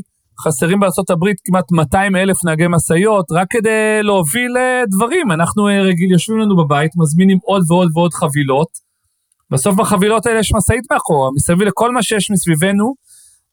חסרים 0.44 0.80
בארה"ב 0.80 1.24
כמעט 1.44 1.72
200 1.72 2.16
אלף 2.16 2.44
נהגי 2.44 2.64
משאיות, 2.68 3.26
רק 3.32 3.46
כדי 3.50 4.02
להוביל 4.02 4.56
אה, 4.56 4.82
דברים. 4.90 5.32
אנחנו 5.32 5.68
אה, 5.68 5.82
רגיל, 5.82 6.10
יושבים 6.10 6.38
לנו 6.38 6.56
בבית, 6.56 6.90
מזמינים 6.96 7.38
עוד 7.42 7.62
ועוד 7.68 7.90
ועוד 7.94 8.12
חבילות. 8.12 8.68
בסוף 9.50 9.76
בחבילות 9.76 10.26
האלה 10.26 10.38
יש 10.38 10.52
משאית 10.54 10.84
מאחורה, 10.92 11.30
מסביב 11.36 11.62
לכל 11.62 11.92
מה 11.92 12.02
שיש 12.02 12.30
מסביבנו, 12.30 12.94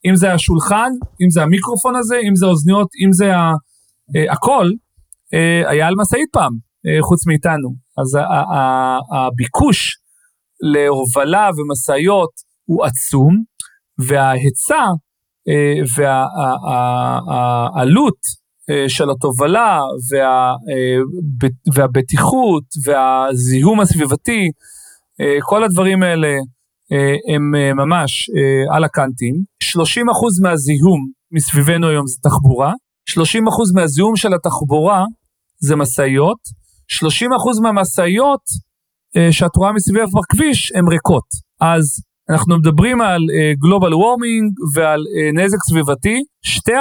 אם 0.05 0.15
זה 0.15 0.33
השולחן, 0.33 0.91
אם 1.21 1.29
זה 1.29 1.43
המיקרופון 1.43 1.95
הזה, 1.95 2.19
אם 2.29 2.35
זה 2.35 2.45
אוזניות, 2.45 2.87
אם 3.05 3.13
זה 3.13 3.35
ה... 3.35 3.53
אה, 4.15 4.31
הכל, 4.33 4.69
היה 5.69 5.87
על 5.87 5.95
משאית 5.97 6.29
פעם, 6.31 6.51
חוץ 7.01 7.27
מאיתנו. 7.27 7.69
אז 7.97 8.19
הביקוש 9.11 9.97
להובלה 10.61 11.49
ומשאיות 11.57 12.29
הוא 12.65 12.85
עצום, 12.85 13.43
וההיצע 13.97 14.85
אה, 15.49 15.75
והעלות 17.25 18.19
אה, 18.69 18.89
של 18.89 19.09
התובלה 19.09 19.79
וה, 20.11 20.49
אה, 20.49 20.97
והבטיחות 21.73 22.63
והזיהום 22.85 23.79
הסביבתי, 23.79 24.49
כל 25.41 25.63
הדברים 25.63 26.03
האלה 26.03 26.37
הם 27.33 27.51
ממש 27.75 28.29
על 28.71 28.83
הקאנטים. 28.83 29.35
30% 29.63 29.67
מהזיהום 30.41 31.09
מסביבנו 31.31 31.87
היום 31.87 32.07
זה 32.07 32.17
תחבורה, 32.23 32.73
30% 33.09 33.13
מהזיהום 33.75 34.15
של 34.15 34.33
התחבורה 34.33 35.05
זה 35.59 35.75
משאיות, 35.75 36.37
30% 36.87 37.61
מהמשאיות 37.61 38.41
שאת 39.31 39.55
רואה 39.55 39.71
מסביבך 39.71 40.09
בכביש 40.13 40.71
הן 40.75 40.87
ריקות. 40.87 41.25
אז 41.61 41.85
אנחנו 42.29 42.57
מדברים 42.57 43.01
על 43.01 43.21
גלובל 43.59 43.93
uh, 43.93 43.95
וורמינג 43.95 44.53
ועל 44.73 44.99
uh, 44.99 45.37
נזק 45.39 45.57
סביבתי, 45.69 46.23
2% 46.47 46.71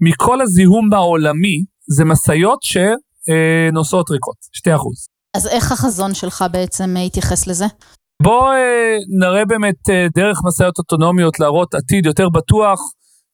מכל 0.00 0.40
הזיהום 0.40 0.90
בעולמי 0.90 1.64
זה 1.86 2.04
משאיות 2.04 2.58
שנוסעות 2.62 4.10
ריקות, 4.10 4.36
2%. 4.68 4.70
אז 5.36 5.46
איך 5.46 5.72
החזון 5.72 6.14
שלך 6.14 6.44
בעצם 6.52 6.94
התייחס 7.06 7.46
לזה? 7.46 7.64
בוא 8.22 8.52
אה, 8.52 8.96
נראה 9.20 9.44
באמת 9.44 9.90
אה, 9.90 10.06
דרך 10.14 10.38
משאיות 10.44 10.78
אוטונומיות 10.78 11.40
להראות 11.40 11.74
עתיד 11.74 12.06
יותר 12.06 12.28
בטוח, 12.28 12.80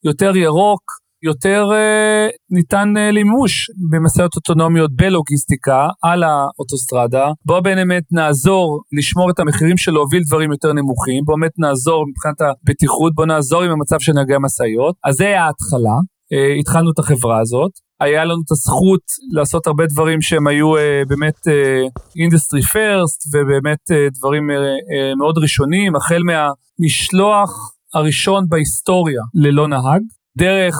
יותר 0.04 0.36
ירוק, 0.36 0.82
יותר 1.22 1.68
אה, 1.72 2.28
ניתן 2.50 2.94
אה, 2.96 3.10
למימוש 3.10 3.70
במשאיות 3.90 4.36
אוטונומיות 4.36 4.90
בלוגיסטיקה 4.96 5.88
על 6.02 6.22
האוטוסטרדה. 6.22 7.30
בוא 7.44 7.60
באמת 7.60 8.02
נעזור 8.12 8.82
לשמור 8.98 9.30
את 9.30 9.38
המחירים 9.38 9.76
של 9.76 9.92
להוביל 9.92 10.22
דברים 10.26 10.50
יותר 10.52 10.72
נמוכים, 10.72 11.24
בוא 11.24 11.34
באמת 11.40 11.52
נעזור 11.58 12.04
מבחינת 12.08 12.40
הבטיחות, 12.40 13.14
בוא 13.14 13.26
נעזור 13.26 13.62
עם 13.62 13.70
המצב 13.70 13.96
של 13.98 14.12
נהגי 14.12 14.34
המשאיות. 14.34 14.94
אז 15.04 15.14
זה 15.14 15.26
היה 15.26 15.44
ההתחלה, 15.44 15.96
אה, 16.32 16.54
התחלנו 16.60 16.90
את 16.90 16.98
החברה 16.98 17.40
הזאת. 17.40 17.70
היה 18.00 18.24
לנו 18.24 18.40
את 18.46 18.50
הזכות 18.50 19.00
לעשות 19.32 19.66
הרבה 19.66 19.86
דברים 19.86 20.22
שהם 20.22 20.46
היו 20.46 20.76
uh, 20.76 20.80
באמת 21.08 21.34
industry 22.16 22.60
uh, 22.60 22.66
first 22.72 23.34
ובאמת 23.34 23.78
uh, 23.90 24.18
דברים 24.18 24.50
uh, 24.50 24.52
uh, 24.52 25.18
מאוד 25.18 25.38
ראשונים, 25.38 25.96
החל 25.96 26.22
מהמשלוח 26.22 27.50
הראשון 27.94 28.44
בהיסטוריה 28.48 29.22
ללא 29.34 29.68
נהג, 29.68 30.02
דרך 30.36 30.74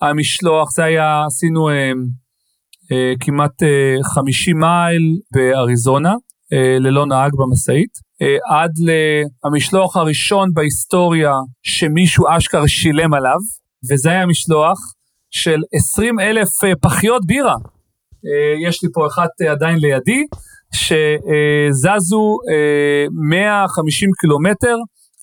המשלוח, 0.00 0.68
זה 0.76 0.84
היה, 0.84 1.24
עשינו 1.26 1.68
uh, 1.68 1.72
uh, 1.72 3.16
כמעט 3.20 3.62
uh, 3.62 4.14
50 4.14 4.58
מייל 4.58 5.02
באריזונה, 5.32 6.12
uh, 6.14 6.80
ללא 6.80 7.06
נהג 7.06 7.32
במשאית, 7.38 7.90
uh, 8.22 8.54
עד 8.54 8.70
למשלוח 9.44 9.96
הראשון 9.96 10.48
בהיסטוריה 10.54 11.34
שמישהו 11.62 12.26
אשכרה 12.36 12.68
שילם 12.68 13.14
עליו, 13.14 13.38
וזה 13.90 14.10
היה 14.10 14.26
משלוח 14.26 14.78
של 15.30 15.60
20 15.72 16.20
אלף 16.20 16.64
אה, 16.64 16.72
פחיות 16.82 17.22
בירה. 17.26 17.54
אה, 18.26 18.68
יש 18.68 18.82
לי 18.82 18.88
פה 18.92 19.06
אחת 19.06 19.28
אה, 19.42 19.52
עדיין 19.52 19.78
לידי, 19.78 20.22
שזזו 20.74 22.36
150 23.30 24.10
קילומטר 24.20 24.76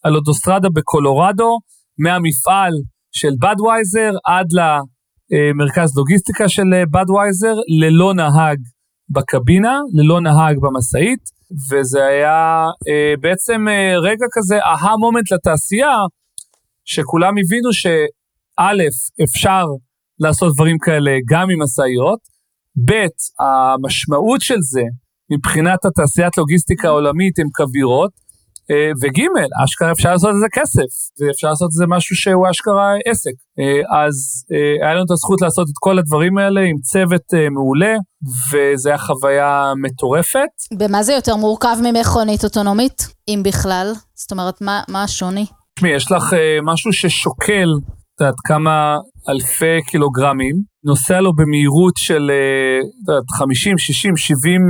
על 0.03 0.15
אוטוסטרדה 0.15 0.69
בקולורדו, 0.69 1.57
מהמפעל 1.99 2.73
של 3.17 3.33
בדווייזר 3.41 4.11
עד 4.25 4.47
למרכז 4.55 5.97
לוגיסטיקה 5.97 6.49
של 6.49 6.63
בדווייזר, 6.91 7.53
ללא 7.79 8.13
נהג 8.13 8.57
בקבינה, 9.09 9.79
ללא 9.93 10.21
נהג 10.21 10.55
במשאית, 10.61 11.19
וזה 11.71 12.05
היה 12.05 12.65
בעצם 13.21 13.65
רגע 14.03 14.25
כזה, 14.31 14.59
aha 14.59 14.97
moment 14.97 15.31
לתעשייה, 15.31 15.97
שכולם 16.85 17.33
הבינו 17.37 17.73
שא', 17.73 19.23
אפשר 19.23 19.65
לעשות 20.19 20.53
דברים 20.53 20.77
כאלה 20.77 21.11
גם 21.29 21.49
עם 21.49 21.61
משאיות, 21.63 22.19
ב', 22.85 23.05
המשמעות 23.39 24.41
של 24.41 24.61
זה 24.61 24.83
מבחינת 25.31 25.85
התעשיית 25.85 26.37
לוגיסטיקה 26.37 26.87
העולמית 26.87 27.39
הן 27.39 27.47
כבירות, 27.53 28.11
אה, 28.11 28.24
וג', 29.01 29.19
אשכרה 29.63 29.91
אפשר 29.91 30.11
לעשות 30.11 30.29
את 30.29 30.39
זה 30.39 30.47
כסף, 30.53 30.89
ואפשר 31.19 31.47
לעשות 31.49 31.65
את 31.65 31.71
זה 31.71 31.85
משהו 31.87 32.15
שהוא 32.15 32.49
אשכרה 32.49 32.93
עסק. 33.05 33.31
אה, 33.59 34.03
אז 34.03 34.15
אה, 34.51 34.85
היה 34.85 34.95
לנו 34.95 35.05
את 35.05 35.11
הזכות 35.11 35.41
לעשות 35.41 35.67
את 35.69 35.73
כל 35.79 35.99
הדברים 35.99 36.37
האלה 36.37 36.61
עם 36.61 36.77
צוות 36.77 37.33
מעולה, 37.51 37.95
וזו 38.51 38.89
הייתה 38.89 39.03
חוויה 39.03 39.73
מטורפת. 39.81 40.49
במה 40.79 41.03
זה 41.03 41.13
יותר 41.13 41.35
מורכב 41.35 41.77
ממכונית 41.83 42.43
אוטונומית, 42.43 43.07
אם 43.27 43.41
בכלל? 43.43 43.93
זאת 44.15 44.31
אומרת, 44.31 44.61
מה, 44.61 44.81
מה 44.89 45.03
השוני? 45.03 45.45
תשמעי, 45.75 45.91
יש 45.91 46.11
לך 46.11 46.33
משהו 46.63 46.93
ששוקל 46.93 47.69
את 48.15 48.21
יודעת, 48.21 48.35
כמה 48.45 48.97
אלפי 49.29 49.81
קילוגרמים, 49.87 50.55
נוסע 50.83 51.21
לו 51.21 51.35
במהירות 51.35 51.93
של 51.97 52.31
את 53.03 53.09
יודעת, 53.09 53.23
50, 53.39 53.77
60, 53.77 54.17
70 54.17 54.61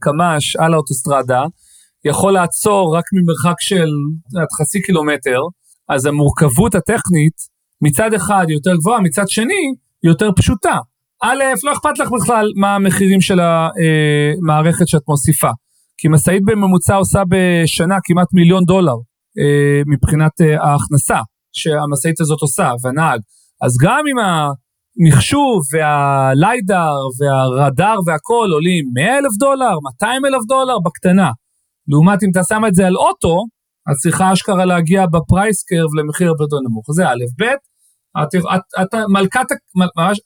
קמ"ש 0.00 0.56
על 0.56 0.74
האוטוסטרדה, 0.74 1.42
יכול 2.04 2.32
לעצור 2.32 2.96
רק 2.96 3.04
ממרחק 3.12 3.60
של 3.60 3.88
יודעת, 4.32 4.48
חצי 4.60 4.82
קילומטר, 4.82 5.40
אז 5.88 6.06
המורכבות 6.06 6.74
הטכנית 6.74 7.34
מצד 7.82 8.14
אחד 8.14 8.46
יותר 8.48 8.76
גבוהה, 8.76 9.00
מצד 9.00 9.28
שני 9.28 9.74
יותר 10.02 10.30
פשוטה. 10.36 10.78
א', 11.22 11.42
לא 11.62 11.72
אכפת 11.72 11.98
לך 11.98 12.08
בכלל 12.20 12.52
מה 12.56 12.74
המחירים 12.74 13.20
של 13.20 13.40
המערכת 13.40 14.88
שאת 14.88 15.02
מוסיפה. 15.08 15.50
כי 15.96 16.08
משאית 16.08 16.42
בממוצע 16.44 16.94
עושה 16.94 17.22
בשנה 17.28 17.96
כמעט 18.04 18.28
מיליון 18.32 18.64
דולר 18.64 18.96
אה, 19.38 19.82
מבחינת 19.86 20.40
אה, 20.40 20.64
ההכנסה. 20.64 21.18
שהמשאית 21.52 22.20
הזאת 22.20 22.40
עושה, 22.40 22.72
והנהג. 22.82 23.20
אז 23.62 23.76
גם 23.82 24.04
אם 24.10 24.16
המחשוב 24.18 25.60
והליידר 25.72 26.94
והרדאר 27.20 27.98
והכל 28.06 28.48
עולים 28.52 28.84
100 28.94 29.18
אלף 29.18 29.36
דולר, 29.38 29.74
200 29.94 30.24
אלף 30.24 30.44
דולר 30.48 30.78
בקטנה, 30.78 31.30
לעומת 31.88 32.22
אם 32.22 32.28
אתה 32.30 32.40
שם 32.48 32.62
את 32.68 32.74
זה 32.74 32.86
על 32.86 32.96
אוטו, 32.96 33.44
את 33.90 33.96
צריכה 34.02 34.32
אשכרה 34.32 34.64
להגיע 34.64 35.06
בפרייס 35.06 35.62
קרב 35.62 35.90
למחיר 35.98 36.28
הרבה 36.28 36.44
יותר 36.44 36.56
נמוך. 36.68 36.86
זה 36.92 37.08
א', 37.08 37.24
ב', 37.40 37.44
את, 38.22 38.34
את, 38.34 38.82
את 38.82 38.94
מלכת, 39.08 39.46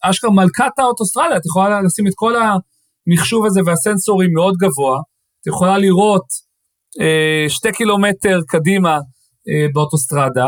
אשכרה 0.02 0.30
מלכת 0.30 0.78
האוטוסטרליה, 0.78 1.36
את 1.36 1.46
יכולה 1.46 1.82
לשים 1.82 2.06
את 2.06 2.12
כל 2.14 2.34
המחשוב 2.36 3.46
הזה 3.46 3.60
והסנסורים 3.66 4.30
מאוד 4.34 4.54
גבוה, 4.56 4.98
את 5.40 5.46
יכולה 5.46 5.78
לראות 5.78 6.26
אה, 7.00 7.48
שתי 7.48 7.72
קילומטר 7.72 8.40
קדימה 8.48 8.94
אה, 9.48 9.66
באוטוסטרדה, 9.74 10.46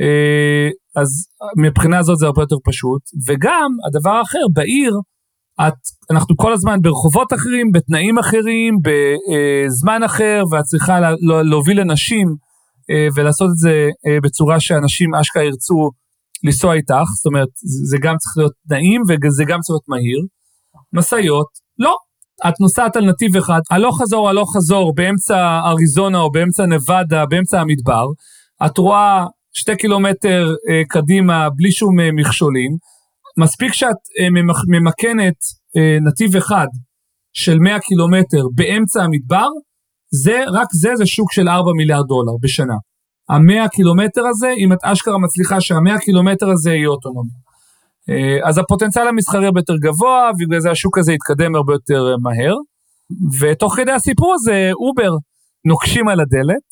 אה, 0.00 0.68
אז 0.96 1.08
מבחינה 1.58 2.02
זאת 2.02 2.18
זה 2.18 2.26
הרבה 2.26 2.42
יותר 2.42 2.56
פשוט, 2.64 3.02
וגם 3.28 3.70
הדבר 3.86 4.10
האחר, 4.10 4.46
בעיר, 4.52 4.92
את, 5.60 5.74
אנחנו 6.10 6.36
כל 6.36 6.52
הזמן 6.52 6.78
ברחובות 6.82 7.32
אחרים, 7.32 7.72
בתנאים 7.72 8.18
אחרים, 8.18 8.74
בזמן 8.84 10.02
אחר, 10.02 10.42
ואת 10.50 10.64
צריכה 10.64 11.00
לה, 11.00 11.10
להוביל 11.42 11.80
אנשים 11.80 12.26
אה, 12.90 13.08
ולעשות 13.14 13.48
את 13.50 13.56
זה 13.56 13.88
אה, 14.06 14.18
בצורה 14.22 14.60
שאנשים 14.60 15.14
אשכרה 15.14 15.44
ירצו 15.44 15.90
לנסוע 16.44 16.74
איתך, 16.74 17.08
זאת 17.16 17.26
אומרת, 17.26 17.48
זה 17.90 17.96
גם 18.02 18.16
צריך 18.16 18.34
להיות 18.36 18.52
נעים 18.70 19.02
וזה 19.08 19.44
גם 19.44 19.60
צריך 19.60 19.74
להיות 19.74 19.88
מהיר. 19.88 20.20
משאיות, 20.92 21.46
לא. 21.78 21.94
את 22.48 22.60
נוסעת 22.60 22.96
על 22.96 23.04
נתיב 23.04 23.36
אחד, 23.36 23.60
הלוך 23.70 24.02
חזור, 24.02 24.28
הלוך 24.28 24.56
חזור, 24.56 24.94
באמצע 24.94 25.60
אריזונה 25.64 26.18
או 26.18 26.32
באמצע 26.32 26.66
נבדה, 26.66 27.26
באמצע 27.26 27.60
המדבר, 27.60 28.06
את 28.66 28.78
רואה 28.78 29.26
שתי 29.52 29.76
קילומטר 29.76 30.54
אה, 30.70 30.82
קדימה 30.88 31.48
בלי 31.50 31.72
שום 31.72 31.96
מכשולים. 32.12 32.76
מספיק 33.38 33.72
שאת 33.72 34.00
אה, 34.20 34.28
ממקנת 34.68 35.38
אה, 35.76 35.98
נתיב 36.00 36.36
אחד 36.36 36.66
של 37.32 37.58
100 37.58 37.80
קילומטר 37.80 38.42
באמצע 38.54 39.02
המדבר, 39.02 39.48
זה, 40.22 40.44
רק 40.52 40.68
זה, 40.72 40.96
זה 40.96 41.06
שוק 41.06 41.32
של 41.32 41.48
4 41.48 41.72
מיליארד 41.76 42.06
דולר 42.06 42.32
בשנה. 42.40 42.74
המאה 43.28 43.68
קילומטר 43.68 44.26
הזה, 44.26 44.50
אם 44.58 44.72
את 44.72 44.78
אשכרה 44.82 45.18
מצליחה 45.18 45.60
שהמאה 45.60 45.98
קילומטר 45.98 46.50
הזה 46.50 46.74
יהיה 46.74 46.88
אוטונומי. 46.88 47.30
אה, 48.10 48.48
אז 48.48 48.58
הפוטנציאל 48.58 49.08
המסחרי 49.08 49.46
הרבה 49.46 49.60
יותר 49.60 49.76
גבוה, 49.76 50.30
ובגלל 50.34 50.60
זה 50.60 50.70
השוק 50.70 50.98
הזה 50.98 51.12
יתקדם 51.12 51.54
הרבה 51.54 51.72
יותר 51.72 52.16
מהר. 52.22 52.54
ותוך 53.40 53.76
כדי 53.76 53.92
הסיפור 53.92 54.34
הזה, 54.34 54.70
אובר 54.72 55.16
נוקשים 55.64 56.08
על 56.08 56.20
הדלת 56.20 56.66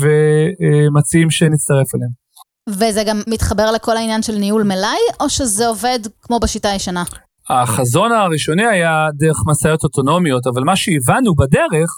ומציעים 0.00 1.30
שנצטרף 1.30 1.94
אליהם. 1.94 2.25
וזה 2.68 3.02
גם 3.06 3.20
מתחבר 3.26 3.70
לכל 3.72 3.96
העניין 3.96 4.22
של 4.22 4.38
ניהול 4.38 4.62
מלאי, 4.62 4.98
או 5.20 5.28
שזה 5.30 5.66
עובד 5.66 5.98
כמו 6.22 6.40
בשיטה 6.40 6.70
הישנה? 6.70 7.04
החזון 7.50 8.12
הראשוני 8.12 8.66
היה 8.66 9.08
דרך 9.18 9.36
משאיות 9.46 9.84
אוטונומיות, 9.84 10.46
אבל 10.46 10.62
מה 10.64 10.76
שהבנו 10.76 11.34
בדרך, 11.34 11.90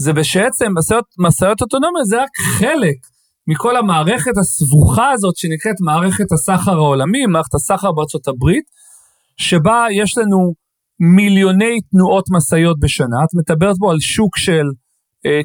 זה 0.00 0.12
בשעצם 0.12 0.72
משאיות, 1.18 1.60
אוטונומיות 1.62 2.06
זה 2.06 2.22
רק 2.22 2.28
חלק 2.58 2.96
מכל 3.46 3.76
המערכת 3.76 4.36
הסבוכה 4.40 5.10
הזאת 5.10 5.36
שנקראת 5.36 5.74
מערכת 5.80 6.32
הסחר 6.32 6.72
העולמי, 6.72 7.26
מערכת 7.26 7.54
הסחר 7.54 7.92
בארצות 7.92 8.28
הברית, 8.28 8.64
שבה 9.36 9.86
יש 10.02 10.18
לנו 10.18 10.52
מיליוני 11.16 11.76
תנועות 11.90 12.24
משאיות 12.30 12.80
בשנה, 12.80 13.16
את 13.24 13.28
מדברת 13.34 13.76
פה 13.80 13.90
על 13.92 14.00
שוק 14.00 14.38
של 14.38 14.64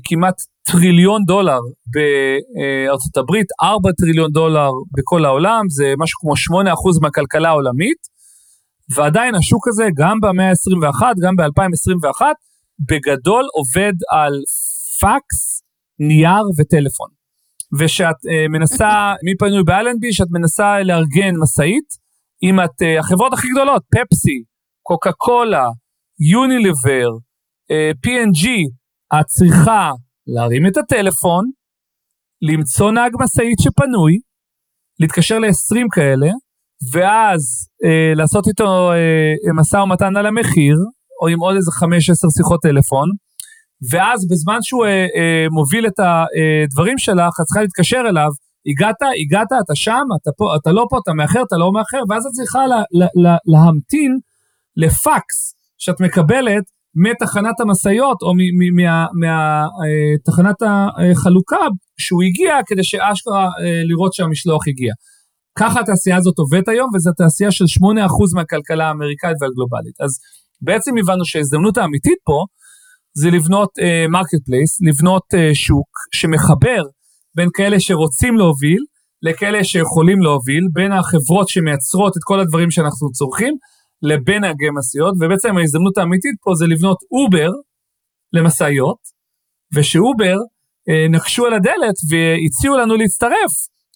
כמעט 0.04 0.36
טריליון 0.72 1.24
דולר 1.28 1.60
בארצות 1.94 3.18
הברית, 3.18 3.48
4 3.64 3.90
טריליון 4.02 4.32
דולר 4.32 4.70
בכל 4.98 5.26
העולם, 5.26 5.62
זה 5.70 5.94
משהו 5.98 6.20
כמו 6.20 6.34
8% 6.34 7.00
מהכלכלה 7.02 7.50
העולמית, 7.50 7.98
ועדיין 8.96 9.36
השוק 9.36 9.68
הזה, 9.68 9.88
גם 9.98 10.18
במאה 10.22 10.50
ה-21, 10.50 11.02
גם 11.24 11.36
ב-2021, 11.36 12.22
בגדול 12.90 13.46
עובד 13.54 13.94
על 14.12 14.34
פקס, 15.02 15.64
נייר 16.00 16.44
וטלפון. 16.60 17.10
ושאת 17.80 18.16
uh, 18.16 18.50
מנסה, 18.50 19.14
מי 19.26 19.38
פנוי 19.40 19.64
באלנבי, 19.64 20.14
שאת 20.14 20.28
מנסה 20.32 20.84
לארגן 20.84 21.34
משאית, 21.44 21.90
אם 22.44 22.60
את, 22.60 22.82
uh, 22.82 23.00
החברות 23.00 23.34
הכי 23.34 23.48
גדולות, 23.50 23.82
פפסי, 23.96 24.44
קוקה 24.82 25.12
קולה, 25.12 25.66
יוניליבר, 26.32 27.10
uh, 27.72 27.98
P&G, 28.06 28.48
את 29.20 29.26
צריכה 29.26 29.92
להרים 30.28 30.68
את 30.68 30.78
הטלפון, 30.78 31.46
למצוא 32.42 32.92
נהג 32.92 33.12
משאית 33.20 33.58
שפנוי, 33.62 34.20
להתקשר 35.00 35.40
ל-20 35.40 35.88
כאלה, 35.92 36.30
ואז 36.94 37.42
אה, 37.86 38.14
לעשות 38.16 38.48
איתו 38.48 38.92
אה, 38.92 39.54
משא 39.60 39.78
ומתן 39.78 40.16
על 40.18 40.26
המחיר, 40.26 40.76
או 41.22 41.28
עם 41.28 41.40
עוד 41.40 41.56
איזה 41.56 41.72
5-10 41.72 41.86
שיחות 42.38 42.62
טלפון, 42.62 43.10
ואז 43.92 44.28
בזמן 44.30 44.58
שהוא 44.62 44.86
אה, 44.86 45.08
אה, 45.16 45.46
מוביל 45.52 45.88
את 45.88 46.00
הדברים 46.00 46.98
שלך, 46.98 47.34
את 47.42 47.46
צריכה 47.46 47.62
להתקשר 47.62 48.02
אליו, 48.10 48.30
הגעת, 48.68 48.96
הגעת, 49.26 49.48
אתה 49.66 49.76
שם, 49.76 50.06
אתה, 50.22 50.32
פה, 50.38 50.56
אתה 50.56 50.72
לא 50.72 50.86
פה, 50.90 50.98
אתה 51.04 51.14
מאחר, 51.14 51.42
אתה 51.48 51.58
לא 51.58 51.72
מאחר, 51.72 52.02
ואז 52.10 52.26
את 52.26 52.32
צריכה 52.32 52.68
לה, 52.68 52.82
לה, 52.92 53.08
לה, 53.16 53.38
להמתין 53.46 54.20
לפקס 54.78 55.56
שאת 55.78 56.02
מקבלת 56.02 56.64
מתחנת 56.96 57.60
המשאיות 57.60 58.22
או 58.22 58.34
מתחנת 60.16 60.56
החלוקה 60.62 61.66
שהוא 62.00 62.24
הגיע 62.24 62.56
כדי 62.66 62.84
שאשכרה 62.84 63.46
אה, 63.46 63.82
לראות 63.84 64.14
שהמשלוח 64.14 64.68
הגיע. 64.68 64.94
ככה 65.60 65.80
התעשייה 65.80 66.18
הזאת 66.18 66.38
עובדת 66.38 66.68
היום, 66.68 66.90
וזו 66.96 67.12
תעשייה 67.18 67.52
של 67.52 67.66
8% 67.66 67.68
מהכלכלה 68.36 68.88
האמריקאית 68.88 69.38
והגלובלית. 69.42 70.02
אז 70.02 70.12
בעצם 70.62 70.92
הבנו 70.98 71.26
שההזדמנות 71.26 71.78
האמיתית 71.78 72.18
פה 72.26 72.44
זה 73.18 73.30
לבנות 73.30 73.70
market 74.10 74.34
uh, 74.34 74.46
place, 74.46 74.82
לבנות 74.82 75.24
uh, 75.34 75.38
שוק 75.54 75.90
שמחבר 76.14 76.84
בין 77.36 77.50
כאלה 77.54 77.80
שרוצים 77.80 78.38
להוביל 78.38 78.84
לכאלה 79.24 79.64
שיכולים 79.64 80.22
להוביל, 80.22 80.68
בין 80.74 80.92
החברות 80.92 81.50
שמייצרות 81.50 82.18
את 82.18 82.22
כל 82.24 82.40
הדברים 82.40 82.72
שאנחנו 82.72 83.12
צורכים, 83.12 83.54
לבין 84.04 84.42
נהגי 84.42 84.70
משאיות, 84.78 85.14
ובעצם 85.20 85.58
ההזדמנות 85.58 85.98
האמיתית 85.98 86.36
פה 86.44 86.52
זה 86.56 86.66
לבנות 86.68 86.98
אובר 87.12 87.50
למשאיות, 88.34 88.98
ושאובר 89.76 90.38
אה, 90.90 91.08
נקשו 91.10 91.46
על 91.46 91.54
הדלת 91.54 91.98
והציעו 92.10 92.78
לנו 92.78 92.96
להצטרף, 92.96 93.54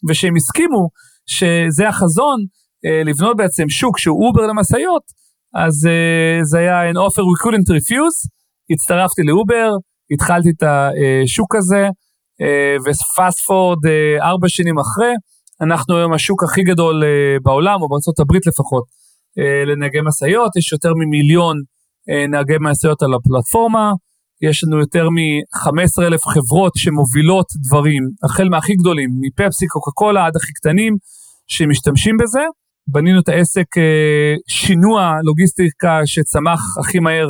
ושהם 0.08 0.36
הסכימו 0.36 0.88
שזה 1.26 1.88
החזון, 1.88 2.44
אה, 2.84 3.02
לבנות 3.04 3.36
בעצם 3.36 3.68
שוק 3.68 3.98
שהוא 3.98 4.26
אובר 4.26 4.46
למשאיות, 4.46 5.02
אז 5.54 5.86
אה, 5.86 6.38
זה 6.42 6.58
היה 6.58 6.90
an 6.90 6.94
offer 6.94 7.22
we 7.30 7.44
couldn't 7.44 7.68
refuse, 7.76 8.28
הצטרפתי 8.70 9.22
לאובר, 9.22 9.70
התחלתי 10.10 10.48
את 10.50 10.62
השוק 10.62 11.54
הזה, 11.54 11.88
אה, 12.40 12.76
ו 12.84 12.95
fast 12.95 13.40
forward 13.46 13.86
אה, 13.86 14.28
ארבע 14.28 14.48
שנים 14.48 14.78
אחרי, 14.78 15.12
אנחנו 15.60 15.96
היום 15.96 16.12
השוק 16.12 16.44
הכי 16.44 16.62
גדול 16.62 17.04
אה, 17.04 17.36
בעולם, 17.42 17.82
או 17.82 17.88
בארה"ב 17.88 18.36
לפחות, 18.46 18.84
לנהגי 19.66 19.98
משאיות, 20.04 20.56
יש 20.56 20.72
יותר 20.72 20.92
ממיליון 20.94 21.56
נהגי 22.30 22.56
משאיות 22.60 23.02
על 23.02 23.14
הפלטפורמה, 23.14 23.92
יש 24.42 24.64
לנו 24.64 24.78
יותר 24.80 25.08
מ-15 25.10 26.02
אלף 26.06 26.24
חברות 26.24 26.72
שמובילות 26.76 27.46
דברים, 27.68 28.02
החל 28.24 28.48
מהכי 28.48 28.74
גדולים, 28.74 29.10
מפפסי, 29.20 29.66
קוקה 29.66 29.90
קולה 29.90 30.26
עד 30.26 30.36
הכי 30.36 30.52
קטנים, 30.52 30.96
שמשתמשים 31.46 32.16
בזה. 32.16 32.40
בנינו 32.90 33.20
את 33.20 33.28
העסק 33.28 33.66
שינוע 34.48 35.16
לוגיסטיקה 35.24 36.00
שצמח 36.04 36.60
הכי 36.80 36.98
מהר 36.98 37.28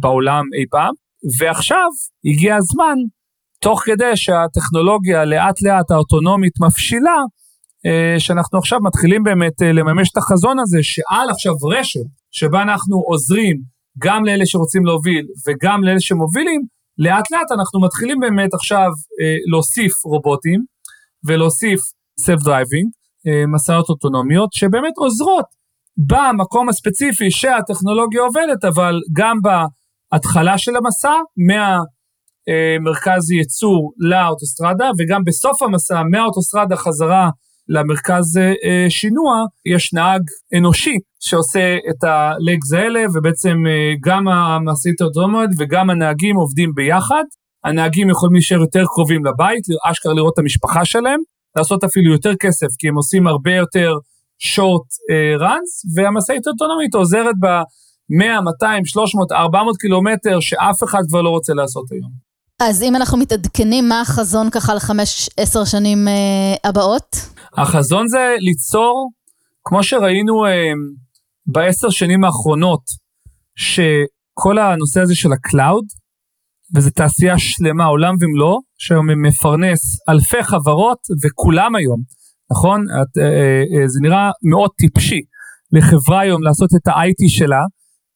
בעולם 0.00 0.44
אי 0.58 0.64
פעם, 0.70 0.94
ועכשיו 1.38 1.88
הגיע 2.24 2.56
הזמן 2.56 2.96
תוך 3.60 3.82
כדי 3.84 4.16
שהטכנולוגיה 4.16 5.24
לאט 5.24 5.62
לאט 5.62 5.90
האוטונומית 5.90 6.52
מפשילה, 6.60 7.10
אה, 7.10 7.24
שאנחנו 8.18 8.58
עכשיו 8.58 8.78
מתחילים 8.80 9.22
באמת 9.22 9.62
אה, 9.62 9.72
לממש 9.72 10.08
את 10.12 10.16
החזון 10.16 10.58
הזה, 10.58 10.78
שעל 10.82 11.30
עכשיו 11.30 11.54
רשת, 11.70 12.00
שבה 12.30 12.62
אנחנו 12.62 12.96
עוזרים 13.06 13.60
גם 13.98 14.24
לאלה 14.24 14.46
שרוצים 14.46 14.84
להוביל 14.84 15.26
וגם 15.46 15.84
לאלה 15.84 16.00
שמובילים, 16.00 16.60
לאט 16.98 17.30
לאט 17.30 17.52
אנחנו 17.52 17.80
מתחילים 17.80 18.20
באמת 18.20 18.54
עכשיו 18.54 18.88
אה, 19.20 19.36
להוסיף 19.52 20.04
רובוטים 20.04 20.60
ולהוסיף 21.26 21.80
self 22.20 22.42
driving, 22.42 22.88
מסעות 23.54 23.88
אוטונומיות, 23.88 24.52
שבאמת 24.52 24.92
עוזרות 24.96 25.44
במקום 25.96 26.68
הספציפי 26.68 27.30
שהטכנולוגיה 27.30 28.22
עובדת, 28.22 28.64
אבל 28.64 29.00
גם 29.12 29.36
בהתחלה 29.42 30.58
של 30.58 30.76
המסע, 30.76 31.14
מה... 31.36 31.78
אה, 32.48 32.76
מרכז 32.80 33.30
ייצור 33.30 33.92
לאוטוסטרדה, 33.98 34.90
וגם 34.98 35.24
בסוף 35.24 35.62
המסע 35.62 36.02
מהאוטוסטרדה 36.10 36.76
חזרה 36.76 37.30
למרכז 37.68 38.36
אה, 38.36 38.86
שינוע, 38.88 39.44
יש 39.66 39.92
נהג 39.92 40.22
אנושי 40.58 40.98
שעושה 41.20 41.76
את 41.90 42.04
ה 42.04 42.18
legs 42.18 42.72
האלה, 42.72 43.00
ובעצם 43.14 43.56
אה, 43.68 43.92
גם 44.00 44.28
המשאית 44.28 45.00
האוטומטית 45.00 45.56
וגם 45.58 45.90
הנהגים 45.90 46.36
עובדים 46.36 46.74
ביחד. 46.74 47.24
הנהגים 47.64 48.10
יכולים 48.10 48.34
להישאר 48.34 48.58
יותר 48.58 48.84
קרובים 48.84 49.24
לבית, 49.24 49.64
אשכרה 49.90 50.14
לראות 50.14 50.32
את 50.34 50.38
המשפחה 50.38 50.84
שלהם, 50.84 51.20
לעשות 51.56 51.84
אפילו 51.84 52.12
יותר 52.12 52.34
כסף, 52.40 52.66
כי 52.78 52.88
הם 52.88 52.96
עושים 52.96 53.26
הרבה 53.26 53.54
יותר 53.54 53.92
שורט 54.38 54.86
ראנס, 55.38 55.82
והמשאית 55.94 56.46
האוטונומית 56.46 56.94
עוזרת 56.94 57.34
ב-100, 57.40 58.40
200, 58.44 58.84
300, 58.84 59.32
400 59.32 59.76
קילומטר 59.76 60.40
שאף 60.40 60.82
אחד 60.84 61.02
כבר 61.08 61.22
לא 61.22 61.30
רוצה 61.30 61.54
לעשות 61.54 61.84
היום. 61.92 62.24
אז 62.62 62.82
אם 62.82 62.96
אנחנו 62.96 63.18
מתעדכנים, 63.18 63.88
מה 63.88 64.00
החזון 64.00 64.50
ככה 64.50 64.74
לחמש, 64.74 65.30
עשר 65.36 65.64
שנים 65.64 66.08
אה, 66.08 66.54
הבאות? 66.64 67.33
החזון 67.56 68.08
זה 68.08 68.34
ליצור, 68.38 69.10
כמו 69.64 69.82
שראינו 69.82 70.46
אה, 70.46 70.72
בעשר 71.46 71.90
שנים 71.90 72.24
האחרונות, 72.24 72.82
שכל 73.56 74.58
הנושא 74.58 75.00
הזה 75.00 75.14
של 75.14 75.32
ה 75.32 75.39
cloud, 75.39 75.84
וזו 76.74 76.90
תעשייה 76.90 77.38
שלמה, 77.38 77.84
עולם 77.84 78.14
ומלואו, 78.20 78.60
שהיום 78.78 79.26
מפרנס 79.26 79.80
אלפי 80.08 80.42
חברות, 80.42 80.98
וכולם 81.24 81.74
היום, 81.74 82.02
נכון? 82.50 82.80
את, 83.02 83.18
אה, 83.18 83.24
אה, 83.24 83.80
אה 83.80 83.88
זה 83.88 84.00
נראה 84.02 84.30
מאוד 84.50 84.70
טיפשי 84.78 85.20
לחברה 85.72 86.20
היום 86.20 86.42
לעשות 86.42 86.70
את 86.76 86.88
ה-IT 86.88 87.28
שלה 87.28 87.62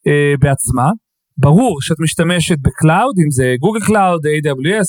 אה, 0.06 0.34
בעצמה. 0.40 0.90
ברור 1.38 1.82
שאת 1.82 1.96
משתמשת 2.00 2.58
ב 2.62 2.69
cloud, 2.69 3.14
אם 3.24 3.30
זה 3.30 3.54
Google 3.60 3.80
Cloud, 3.80 4.20
AWS, 4.26 4.88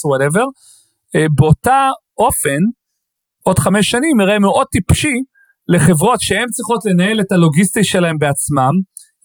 אה, 1.16 1.26
באותה 1.36 1.90
אופן, 2.18 2.60
עוד 3.43 3.60
חמש 3.60 3.89
שנים 3.89 4.19
יראה 4.21 4.39
מאוד 4.39 4.67
טיפשי 4.71 5.15
לחברות 5.67 6.21
שהן 6.21 6.47
צריכות 6.52 6.86
לנהל 6.86 7.19
את 7.19 7.32
הלוגיסטיקה 7.32 7.84
שלהן 7.84 8.17
בעצמם, 8.19 8.73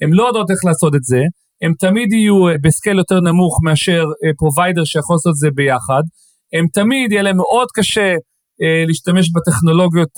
הן 0.02 0.10
לא 0.12 0.26
יודעות 0.26 0.50
איך 0.50 0.64
לעשות 0.64 0.94
את 0.94 1.02
זה, 1.02 1.20
הן 1.62 1.72
תמיד 1.78 2.12
יהיו 2.12 2.48
אה, 2.48 2.54
ב 2.62 2.68
scale 2.68 2.98
יותר 2.98 3.20
נמוך 3.20 3.60
מאשר 3.62 4.04
provider 4.38 4.80
אה, 4.80 4.86
שיכול 4.86 5.14
לעשות 5.14 5.30
את 5.30 5.36
זה 5.36 5.48
ביחד, 5.54 6.02
הן 6.52 6.66
תמיד 6.72 7.12
יהיה 7.12 7.22
להם 7.22 7.36
מאוד 7.36 7.68
קשה 7.74 8.14
להשתמש 8.86 9.30
בטכנולוגיות 9.32 10.10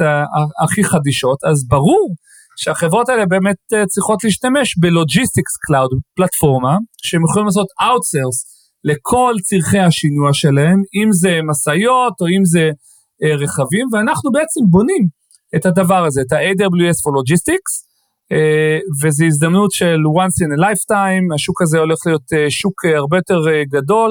הכי 0.63 0.85
חדישות, 0.85 1.39
אז 1.45 1.69
ברור 1.69 2.15
שהחברות 2.57 3.09
האלה 3.09 3.27
באמת 3.27 3.57
אה, 3.75 3.87
צריכות 3.87 4.25
להשתמש 4.25 4.79
ב 4.79 4.87
logistics 4.87 5.57
cloud, 5.67 5.91
פלטפורמה, 6.17 6.77
שהם 7.03 7.25
יכולים 7.25 7.47
לעשות 7.47 7.67
outsource 7.83 8.39
לכל 8.85 9.35
צרכי 9.43 9.79
השינוע 9.79 10.33
שלהם, 10.33 10.83
אם 10.95 11.13
זה 11.13 11.41
משאיות 11.51 12.15
או 12.21 12.27
אם 12.27 12.45
זה 12.45 12.71
אה, 13.23 13.37
רכבים, 13.37 13.87
ואנחנו 13.93 14.31
בעצם 14.33 14.61
בונים 14.71 15.09
את 15.57 15.67
הדבר 15.67 16.05
הזה, 16.05 16.21
את 16.27 16.33
ה-AWS 16.33 16.99
for 17.05 17.13
Logistics, 17.19 17.73
אה, 18.33 18.79
וזו 19.03 19.25
הזדמנות 19.25 19.71
של 19.71 19.97
once 19.97 20.39
in 20.45 20.59
a 20.59 20.63
lifetime, 20.65 21.35
השוק 21.35 21.63
הזה 21.63 21.79
הולך 21.79 21.99
להיות 22.07 22.33
אה, 22.33 22.51
שוק 22.51 22.85
הרבה 22.85 23.17
יותר 23.17 23.41
גדול, 23.73 24.11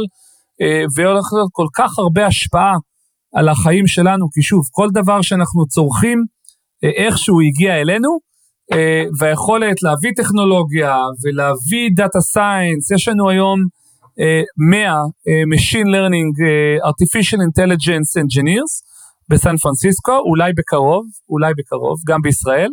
והולך 0.95 1.25
להיות 1.33 1.49
כל 1.51 1.67
כך 1.75 1.99
הרבה 1.99 2.25
השפעה 2.25 2.73
על 3.35 3.49
החיים 3.49 3.87
שלנו, 3.87 4.25
כי 4.33 4.41
שוב, 4.41 4.61
כל 4.71 4.87
דבר 4.93 5.21
שאנחנו 5.21 5.67
צורכים, 5.67 6.23
איכשהו 6.97 7.41
הגיע 7.41 7.81
אלינו, 7.81 8.19
והיכולת 9.19 9.83
להביא 9.83 10.11
טכנולוגיה 10.15 10.97
ולהביא 11.23 11.89
דאטה 11.95 12.21
סיינס, 12.21 12.91
יש 12.91 13.07
לנו 13.07 13.29
היום 13.29 13.59
100 14.69 14.79
אה, 14.79 14.95
אה, 15.27 15.43
Machine 15.53 15.89
Learning 15.95 16.29
Artificial 16.89 17.39
Intelligence 17.49 18.11
Engineers 18.23 18.73
בסן 19.29 19.57
פרנסיסקו, 19.57 20.17
אולי 20.29 20.53
בקרוב, 20.57 21.05
אולי 21.29 21.53
בקרוב, 21.57 21.97
גם 22.07 22.21
בישראל, 22.21 22.69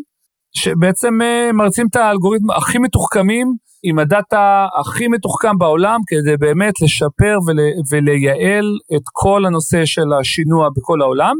שבעצם 0.56 1.14
מרצים 1.54 1.86
את 1.90 1.96
האלגוריתם 1.96 2.50
הכי 2.50 2.78
מתוחכמים, 2.78 3.54
עם 3.84 3.98
הדאטה 3.98 4.66
הכי 4.80 5.08
מתוחכם 5.08 5.58
בעולם, 5.58 6.00
כדי 6.06 6.36
באמת 6.36 6.80
לשפר 6.82 7.38
ול, 7.46 7.58
ולייעל 7.90 8.78
את 8.96 9.02
כל 9.12 9.44
הנושא 9.46 9.84
של 9.84 10.12
השינוע 10.20 10.68
בכל 10.76 11.02
העולם. 11.02 11.34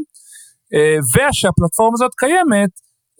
ושהפלטפורמה 1.13 1.93
הזאת 1.93 2.11
קיימת, 2.17 2.69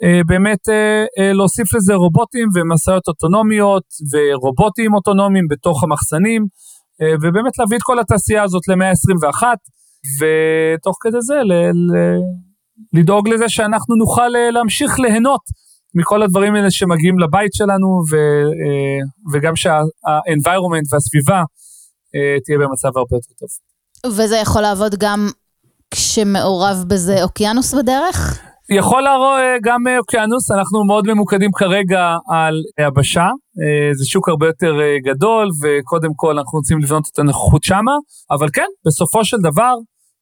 אה, 0.03 0.22
באמת 0.28 0.70
אה, 0.70 1.05
אה, 1.20 1.34
להוסיף 1.34 1.74
לזה 1.74 1.93
רובוטים 1.93 2.47
ומשאיות 2.55 3.07
אוטונומיות 3.07 3.84
ורובוטים 4.11 4.93
אוטונומיים 4.93 5.47
בתוך 5.47 5.84
המחסנים, 5.84 6.45
ובאמת 7.22 7.57
להביא 7.59 7.78
את 7.78 7.82
כל 7.84 7.99
התעשייה 7.99 8.43
הזאת 8.43 8.67
למאה 8.67 8.89
ה-21, 8.89 9.43
ותוך 10.20 10.97
כדי 11.01 11.22
זה 11.22 11.36
ל- 11.36 11.54
ל- 11.54 12.20
לדאוג 12.93 13.30
לזה 13.30 13.49
שאנחנו 13.49 13.95
נוכל 13.95 14.28
להמשיך 14.54 14.99
ליהנות 14.99 15.41
מכל 15.95 16.24
הדברים 16.24 16.56
האלה 16.56 16.72
שמגיעים 16.72 17.20
לבית 17.20 17.54
שלנו, 17.54 17.88
ו- 18.12 18.51
וגם 19.34 19.56
שה-environment 19.56 20.88
והסביבה 20.93 21.43
תהיה 22.45 22.58
במצב 22.58 22.88
הרבה 22.97 23.16
יותר 23.18 23.34
טוב. 23.39 23.49
וזה 24.18 24.38
יכול 24.38 24.62
לעבוד 24.62 24.95
גם 24.99 25.30
כשמעורב 25.91 26.84
בזה 26.88 27.24
אוקיינוס 27.24 27.74
בדרך? 27.74 28.39
יכול 28.70 29.01
להראות 29.01 29.39
גם 29.64 29.80
אוקיינוס, 29.99 30.51
אנחנו 30.51 30.86
מאוד 30.86 31.08
ממוקדים 31.08 31.51
כרגע 31.51 32.16
על 32.30 32.56
יבשה, 32.80 33.28
זה 33.93 34.06
שוק 34.06 34.30
הרבה 34.30 34.47
יותר 34.47 34.74
גדול, 35.06 35.49
וקודם 35.64 36.10
כל 36.16 36.38
אנחנו 36.38 36.58
רוצים 36.60 36.80
לבנות 36.80 37.08
את 37.14 37.20
הנוכחות 37.20 37.64
שמה, 37.64 37.91
אבל 38.32 38.47
כן, 38.54 38.66
בסופו 38.86 39.26
של 39.26 39.38
דבר 39.38 39.74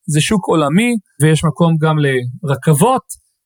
זה 0.07 0.21
שוק 0.21 0.47
עולמי, 0.47 0.95
ויש 1.21 1.43
מקום 1.45 1.75
גם 1.81 1.95
לרכבות, 1.99 3.01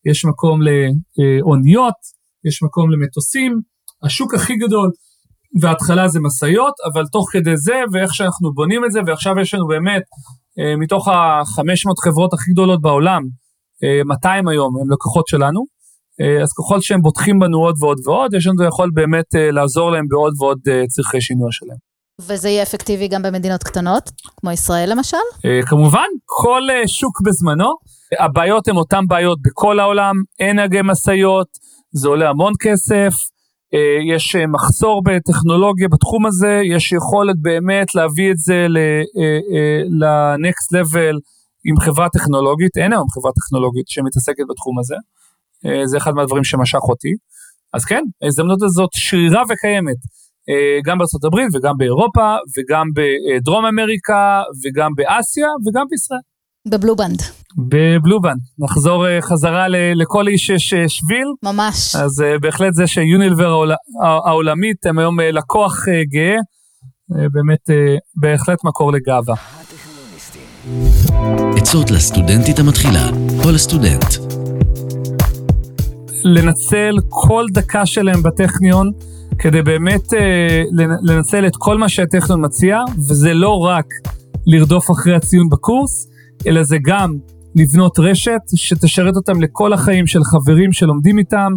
יש 0.05 0.25
מקום 0.25 0.59
לאוניות, 0.61 1.99
יש 2.47 2.63
מקום 2.63 2.91
למטוסים, 2.91 3.61
השוק 4.03 4.33
הכי 4.33 4.55
גדול 4.55 4.89
וההתחלה 5.61 6.07
זה 6.07 6.19
משאיות, 6.19 6.73
אבל 6.93 7.03
תוך 7.11 7.25
כדי 7.31 7.57
זה 7.57 7.81
ואיך 7.93 8.13
שאנחנו 8.13 8.53
בונים 8.53 8.85
את 8.85 8.91
זה, 8.91 8.99
ועכשיו 9.07 9.39
יש 9.41 9.53
לנו 9.53 9.67
באמת, 9.67 10.03
אה, 10.59 10.75
מתוך 10.75 11.07
ה-500 11.07 11.93
חברות 12.03 12.33
הכי 12.33 12.51
גדולות 12.51 12.81
בעולם, 12.81 13.21
200 14.05 14.47
אה, 14.47 14.53
היום 14.53 14.73
הם 14.81 14.91
לקוחות 14.91 15.27
שלנו, 15.27 15.65
אה, 16.21 16.43
אז 16.43 16.49
ככל 16.57 16.81
שהם 16.81 17.01
בוטחים 17.01 17.39
בנו 17.39 17.57
עוד 17.57 17.75
ועוד 17.79 17.97
ועוד, 18.05 18.33
יש 18.33 18.47
לנו 18.47 18.63
יכול 18.63 18.91
באמת 18.93 19.25
לעזור 19.51 19.91
להם 19.91 20.05
בעוד 20.09 20.33
ועוד 20.39 20.59
צרכי 20.87 21.21
שינוע 21.21 21.47
שלהם. 21.51 21.94
וזה 22.21 22.49
יהיה 22.49 22.63
אפקטיבי 22.63 23.07
גם 23.07 23.21
במדינות 23.21 23.63
קטנות, 23.63 24.11
כמו 24.37 24.51
ישראל 24.51 24.91
למשל? 24.91 25.17
כמובן, 25.67 26.07
כל 26.25 26.61
שוק 26.87 27.21
בזמנו. 27.21 27.73
הבעיות 28.19 28.67
הן 28.67 28.75
אותן 28.75 29.07
בעיות 29.07 29.37
בכל 29.41 29.79
העולם, 29.79 30.15
אין 30.39 30.55
נהגי 30.55 30.79
משאיות, 30.83 31.47
זה 31.91 32.07
עולה 32.07 32.29
המון 32.29 32.53
כסף, 32.59 33.13
אה, 33.73 34.15
יש 34.15 34.35
אה, 34.35 34.47
מחסור 34.47 35.01
בטכנולוגיה 35.03 35.87
בתחום 35.87 36.25
הזה, 36.25 36.61
יש 36.63 36.91
יכולת 36.91 37.35
באמת 37.41 37.95
להביא 37.95 38.31
את 38.31 38.37
זה 38.37 38.65
ל-next 39.89 40.75
אה, 40.75 40.81
level 40.81 41.15
עם 41.65 41.79
חברה 41.79 42.09
טכנולוגית, 42.09 42.77
אין 42.77 42.93
היום 42.93 43.07
חברה 43.09 43.31
טכנולוגית 43.31 43.87
שמתעסקת 43.87 44.43
בתחום 44.49 44.79
הזה, 44.79 44.95
זה 45.85 45.97
אחד 45.97 46.11
מהדברים 46.11 46.43
שמשך 46.43 46.79
אותי. 46.89 47.13
אז 47.73 47.85
כן, 47.85 48.03
ההזדמנות 48.23 48.61
הזאת 48.63 48.89
שרירה 48.93 49.43
וקיימת, 49.49 49.97
גם 50.85 50.97
בארצות 50.97 51.23
הברית 51.23 51.47
וגם 51.55 51.73
באירופה 51.77 52.35
וגם 52.57 52.85
בדרום 52.95 53.65
אמריקה 53.65 54.41
וגם 54.63 54.91
באסיה 54.95 55.47
וגם 55.67 55.85
בישראל. 55.89 56.19
בבלובנד. 56.67 57.21
בבלובנד. 57.57 58.39
נחזור 58.59 59.05
uh, 59.05 59.21
חזרה 59.21 59.67
ל- 59.67 60.01
לכל 60.01 60.27
איש 60.27 60.49
יש 60.49 60.73
uh, 60.73 60.77
שביל. 60.87 61.27
ממש. 61.43 61.95
אז 61.95 62.23
בהחלט 62.41 62.73
זה 62.73 62.87
שיונילבר 62.87 63.47
העול... 63.47 63.71
העולמית 64.25 64.85
הם 64.85 64.99
היום 64.99 65.19
לקוח 65.19 65.85
גאה, 66.11 66.35
באמת 67.09 67.69
בהחלט 68.21 68.63
מקור 68.63 68.91
לגאווה. 68.91 69.35
עצות 71.57 71.91
לסטודנטית 71.91 72.59
המתחילה 72.59 73.09
או 73.45 73.51
לסטודנט. 73.51 74.05
לנצל 76.23 76.95
כל 77.09 77.45
דקה 77.53 77.85
שלהם 77.85 78.23
בטכניון 78.23 78.91
כדי 79.39 79.61
באמת 79.61 80.13
uh, 80.13 80.17
לנצל 81.03 81.47
את 81.47 81.55
כל 81.57 81.77
מה 81.77 81.89
שהטכניון 81.89 82.45
מציע, 82.45 82.79
וזה 83.09 83.33
לא 83.33 83.59
רק 83.59 83.85
לרדוף 84.47 84.91
אחרי 84.91 85.15
הציון 85.15 85.49
בקורס, 85.49 86.07
אלא 86.47 86.63
זה 86.63 86.77
גם 86.85 87.17
לבנות 87.55 87.99
רשת 87.99 88.41
שתשרת 88.55 89.15
אותם 89.15 89.41
לכל 89.41 89.73
החיים 89.73 90.07
של 90.07 90.23
חברים 90.23 90.71
שלומדים 90.71 91.17
איתם, 91.17 91.51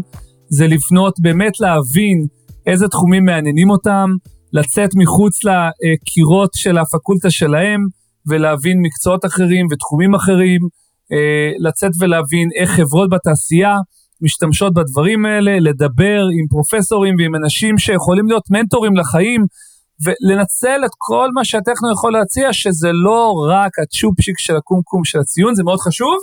זה 0.48 0.66
לבנות, 0.66 1.20
באמת 1.20 1.60
להבין 1.60 2.26
איזה 2.66 2.88
תחומים 2.88 3.24
מעניינים 3.24 3.70
אותם, 3.70 4.10
לצאת 4.52 4.90
מחוץ 4.94 5.40
לקירות 5.44 6.50
של 6.54 6.78
הפקולטה 6.78 7.30
שלהם 7.30 7.80
ולהבין 8.26 8.78
מקצועות 8.82 9.24
אחרים 9.24 9.66
ותחומים 9.70 10.14
אחרים, 10.14 10.60
אה, 11.12 11.50
לצאת 11.68 11.90
ולהבין 11.98 12.48
איך 12.60 12.70
חברות 12.70 13.10
בתעשייה 13.10 13.74
משתמשות 14.20 14.74
בדברים 14.74 15.26
האלה, 15.26 15.60
לדבר 15.60 16.20
עם 16.40 16.46
פרופסורים 16.50 17.14
ועם 17.18 17.34
אנשים 17.34 17.78
שיכולים 17.78 18.26
להיות 18.26 18.50
מנטורים 18.50 18.96
לחיים, 18.96 19.46
ולנצל 20.04 20.80
את 20.84 20.90
כל 20.98 21.28
מה 21.34 21.44
שהטכנו 21.44 21.92
יכול 21.92 22.12
להציע, 22.12 22.52
שזה 22.52 22.88
לא 22.92 23.32
רק 23.50 23.70
הצ'ופשיק 23.78 24.38
של 24.38 24.56
הקומקום 24.56 25.04
של 25.04 25.18
הציון, 25.18 25.54
זה 25.54 25.62
מאוד 25.64 25.80
חשוב, 25.80 26.16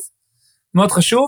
מאוד 0.75 0.91
חשוב, 0.91 1.27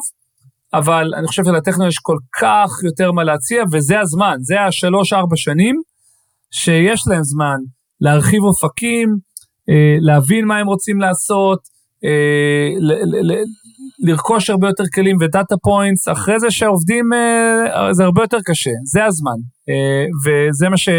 אבל 0.74 1.14
אני 1.18 1.28
חושב 1.28 1.44
שלטכניון 1.46 1.88
יש 1.88 1.98
כל 2.02 2.18
כך 2.42 2.70
יותר 2.84 3.12
מה 3.12 3.24
להציע, 3.24 3.64
וזה 3.72 4.00
הזמן, 4.00 4.36
זה 4.40 4.62
השלוש-ארבע 4.62 5.36
שנים, 5.36 5.82
שיש 6.52 7.04
להם 7.08 7.24
זמן 7.24 7.58
להרחיב 8.02 8.44
אופקים, 8.44 9.18
אה, 9.70 9.96
להבין 10.00 10.46
מה 10.46 10.58
הם 10.58 10.68
רוצים 10.68 11.02
לעשות, 11.02 11.60
אה, 12.04 12.70
לרכוש 14.00 14.50
הרבה 14.50 14.68
יותר 14.68 14.84
כלים 14.96 15.18
ו 15.22 15.29
data 15.29 15.56
points, 15.64 16.08
אחרי 16.08 16.40
זה 16.40 16.52
שעובדים, 16.52 17.14
אה, 17.14 17.94
זה 17.94 18.04
הרבה 18.04 18.24
יותר 18.24 18.38
קשה, 18.46 18.72
זה 18.84 19.06
הזמן. 19.06 19.38
וזה 20.26 20.70
מה 20.70 20.78
ש... 20.78 20.90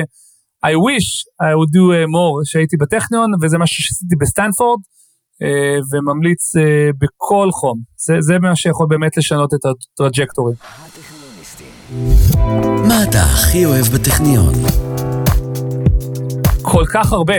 I 0.67 0.75
wish 0.87 1.09
I 1.43 1.53
would 1.59 1.73
do 1.77 1.85
more 2.15 2.37
שהייתי 2.45 2.77
בטכניון, 2.77 3.31
וזה 3.43 3.59
משהו 3.59 3.83
שעשיתי 3.83 4.17
בסטנפורד, 4.21 4.81
וממליץ 5.93 6.53
בכל 7.01 7.49
חום. 7.53 7.79
זה, 8.07 8.15
זה 8.21 8.39
מה 8.39 8.57
שיכול 8.57 8.87
באמת 8.91 9.17
לשנות 9.17 9.55
את 9.55 9.61
הטראג'קטורי. 9.65 10.55
מה 12.89 13.05
אתה 13.09 13.19
הכי 13.19 13.65
אוהב 13.65 13.87
בטכניון? 13.87 14.55
כל 16.63 16.85
כך 16.95 17.13
הרבה. 17.13 17.35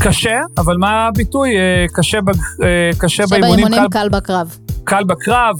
קשה, 0.00 0.40
אבל 0.58 0.76
מה 0.76 1.06
הביטוי? 1.06 1.50
קשה, 1.94 2.20
ב, 2.20 2.30
קשה 2.98 3.24
באימונים, 3.30 3.66
קל, 3.66 3.88
קל 3.90 4.08
בקרב. 4.08 4.56
קל 4.84 5.04
בקרב, 5.04 5.56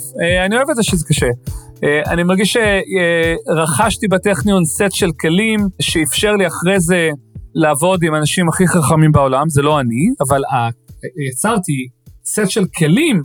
אני 0.47 0.57
אוהב 0.57 0.71
את 0.71 0.77
זה 0.77 0.83
שזה 0.83 1.05
קשה. 1.09 1.27
אה, 1.85 2.13
אני 2.13 2.23
מרגיש 2.23 2.57
שרכשתי 2.57 4.09
בטכניון 4.09 4.65
סט 4.65 4.93
של 4.93 5.11
כלים 5.21 5.61
שאפשר 5.81 6.33
לי 6.33 6.47
אחרי 6.47 6.81
זה 6.81 7.11
לעבוד 7.55 8.03
עם 8.03 8.15
האנשים 8.15 8.49
הכי 8.49 8.69
חכמים 8.69 9.13
בעולם, 9.13 9.49
זה 9.49 9.63
לא 9.63 9.81
אני, 9.81 10.09
אבל 10.21 10.43
יצרתי 11.31 11.89
סט 12.25 12.51
של 12.51 12.65
כלים 12.77 13.23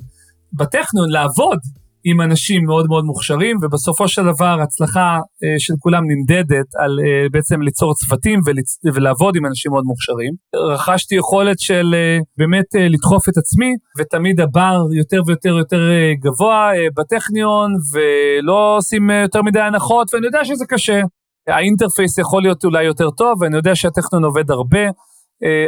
בטכניון 0.53 1.09
לעבוד 1.09 1.59
עם 2.03 2.21
אנשים 2.21 2.65
מאוד 2.65 2.87
מאוד 2.87 3.05
מוכשרים, 3.05 3.57
ובסופו 3.61 4.07
של 4.07 4.21
דבר 4.33 4.61
הצלחה 4.61 5.19
אה, 5.43 5.55
של 5.59 5.73
כולם 5.79 6.03
נמדדת 6.07 6.75
על 6.75 6.99
אה, 6.99 7.29
בעצם 7.31 7.61
ליצור 7.61 7.93
צוותים 7.93 8.39
ולצ... 8.45 8.77
ולעבוד 8.93 9.35
עם 9.35 9.45
אנשים 9.45 9.71
מאוד 9.71 9.83
מוכשרים. 9.85 10.33
רכשתי 10.55 11.15
יכולת 11.15 11.59
של 11.59 11.93
אה, 11.93 12.17
באמת 12.37 12.65
לדחוף 12.75 13.29
את 13.29 13.37
עצמי, 13.37 13.75
ותמיד 13.97 14.39
הבר 14.39 14.77
יותר 14.97 15.21
ויותר 15.25 15.49
יותר 15.49 15.89
גבוה 16.23 16.71
בטכניון, 16.97 17.71
ולא 17.93 18.77
עושים 18.77 19.09
יותר 19.09 19.41
מדי 19.41 19.59
הנחות, 19.59 20.13
ואני 20.13 20.25
יודע 20.25 20.45
שזה 20.45 20.65
קשה. 20.65 21.01
ה 21.47 21.54
interface 21.54 22.17
יכול 22.17 22.41
להיות 22.41 22.65
אולי 22.65 22.83
יותר 22.83 23.09
טוב, 23.09 23.41
ואני 23.41 23.55
יודע 23.55 23.75
שהטכניון 23.75 24.23
עובד 24.23 24.51
הרבה 24.51 24.85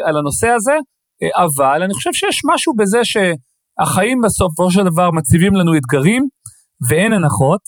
על 0.03 0.17
הנושא 0.17 0.47
הזה, 0.47 0.73
אבל 1.36 1.84
אני 1.84 1.93
חושב 1.93 2.13
שיש 2.13 2.41
משהו 2.45 2.73
בזה 2.75 3.05
ש... 3.05 3.17
החיים 3.80 4.21
בסופו 4.21 4.71
של 4.71 4.84
דבר 4.84 5.11
מציבים 5.11 5.55
לנו 5.55 5.78
אתגרים 5.78 6.28
ואין 6.89 7.13
הנחות, 7.13 7.61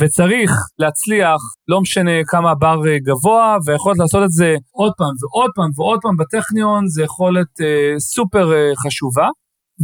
וצריך 0.00 0.50
להצליח, 0.78 1.40
לא 1.68 1.80
משנה 1.80 2.10
כמה 2.26 2.54
בר 2.54 2.88
אה, 2.88 2.98
גבוה, 2.98 3.56
והיכולת 3.66 3.98
לעשות 3.98 4.24
את 4.24 4.30
זה 4.30 4.56
עוד 4.70 4.92
פעם 4.96 5.14
ועוד 5.20 5.50
פעם 5.54 5.70
ועוד 5.76 5.98
פעם 6.02 6.16
בטכניון, 6.16 6.88
זה 6.88 7.02
יכולת 7.02 7.60
אה, 7.60 8.00
סופר 8.00 8.52
אה, 8.52 8.70
חשובה. 8.76 9.28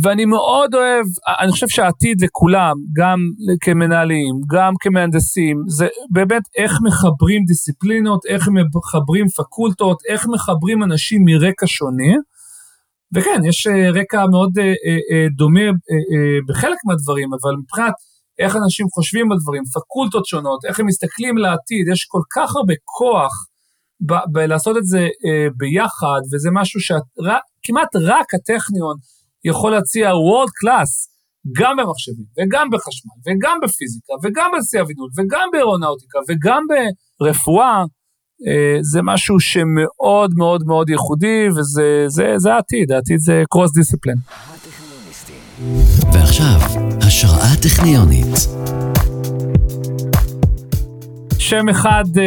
ואני 0.03 0.25
מאוד 0.25 0.75
אוהב, 0.75 1.07
אני 1.41 1.53
חושב 1.53 1.69
שהעתיד 1.69 2.21
לכולם, 2.21 2.75
גם 2.97 3.19
כמנהלים, 3.61 4.35
גם 4.51 4.73
כמהנדסים, 4.81 5.63
זה 5.69 5.87
באמת 6.11 6.43
איך 6.57 6.73
מחברים 6.83 7.45
דיסציפלינות, 7.45 8.27
איך 8.27 8.49
מחברים 8.75 9.29
פקולטות, 9.29 9.99
איך 10.09 10.27
מחברים 10.27 10.83
אנשים 10.83 11.23
מרקע 11.25 11.67
שונה. 11.67 12.13
וכן, 13.15 13.41
יש 13.49 13.67
אה, 13.67 13.91
רקע 14.01 14.27
מאוד 14.27 14.59
אה, 14.59 14.65
אה, 14.65 15.27
דומה 15.37 15.67
בחלק 16.49 16.79
מהדברים, 16.87 17.29
אבל 17.33 17.53
מבחינת 17.63 17.95
איך 18.39 18.57
אנשים 18.57 18.87
חושבים 18.95 19.33
על 19.33 19.39
דברים, 19.43 19.63
פקולטות 19.75 20.27
שונות, 20.27 20.65
איך 20.65 20.81
הם 20.81 20.87
מסתכלים 20.87 21.39
לעתיד, 21.39 21.89
יש 21.93 22.05
כל 22.05 22.21
כך 22.35 22.57
הרבה 22.57 22.75
כוח 22.85 23.33
ב- 24.07 24.39
לעשות 24.39 24.77
את 24.77 24.85
זה 24.85 25.09
ביחד, 25.57 26.21
וזה 26.33 26.49
משהו 26.53 26.81
שכמעט 26.81 27.97
רק 27.97 28.35
הטכניון 28.35 28.97
יכול 29.45 29.71
להציע 29.71 30.11
World 30.11 30.53
Class, 30.61 30.91
גם 31.59 31.77
במחשבים, 31.77 32.27
וגם 32.39 32.67
בחשמל, 32.73 33.19
וגם 33.27 33.59
בפיזיקה, 33.63 34.13
וגם 34.23 34.51
בנסיעה 34.53 34.85
אבינות, 34.85 35.11
וגם 35.19 35.49
באירונאוטיקה, 35.53 36.19
וגם 36.29 36.63
ברפואה, 37.21 37.67
אה, 37.67 37.85
זה 38.81 39.03
משהו 39.03 39.41
שמאוד 39.41 40.35
מאוד 40.37 40.63
מאוד 40.67 40.91
ייחודי, 40.91 41.49
וזה 41.57 42.05
זה, 42.07 42.35
זה 42.37 42.55
העתיד, 42.55 42.93
העתיד 42.93 43.19
זה 43.19 43.43
קרוס 43.51 43.73
דיסציפלין. 43.73 44.17
ועכשיו, 46.13 46.61
השראה 47.01 47.57
טכניונית. 47.63 48.49
שם 51.39 51.69
אחד 51.69 52.05
uh, 52.15 52.21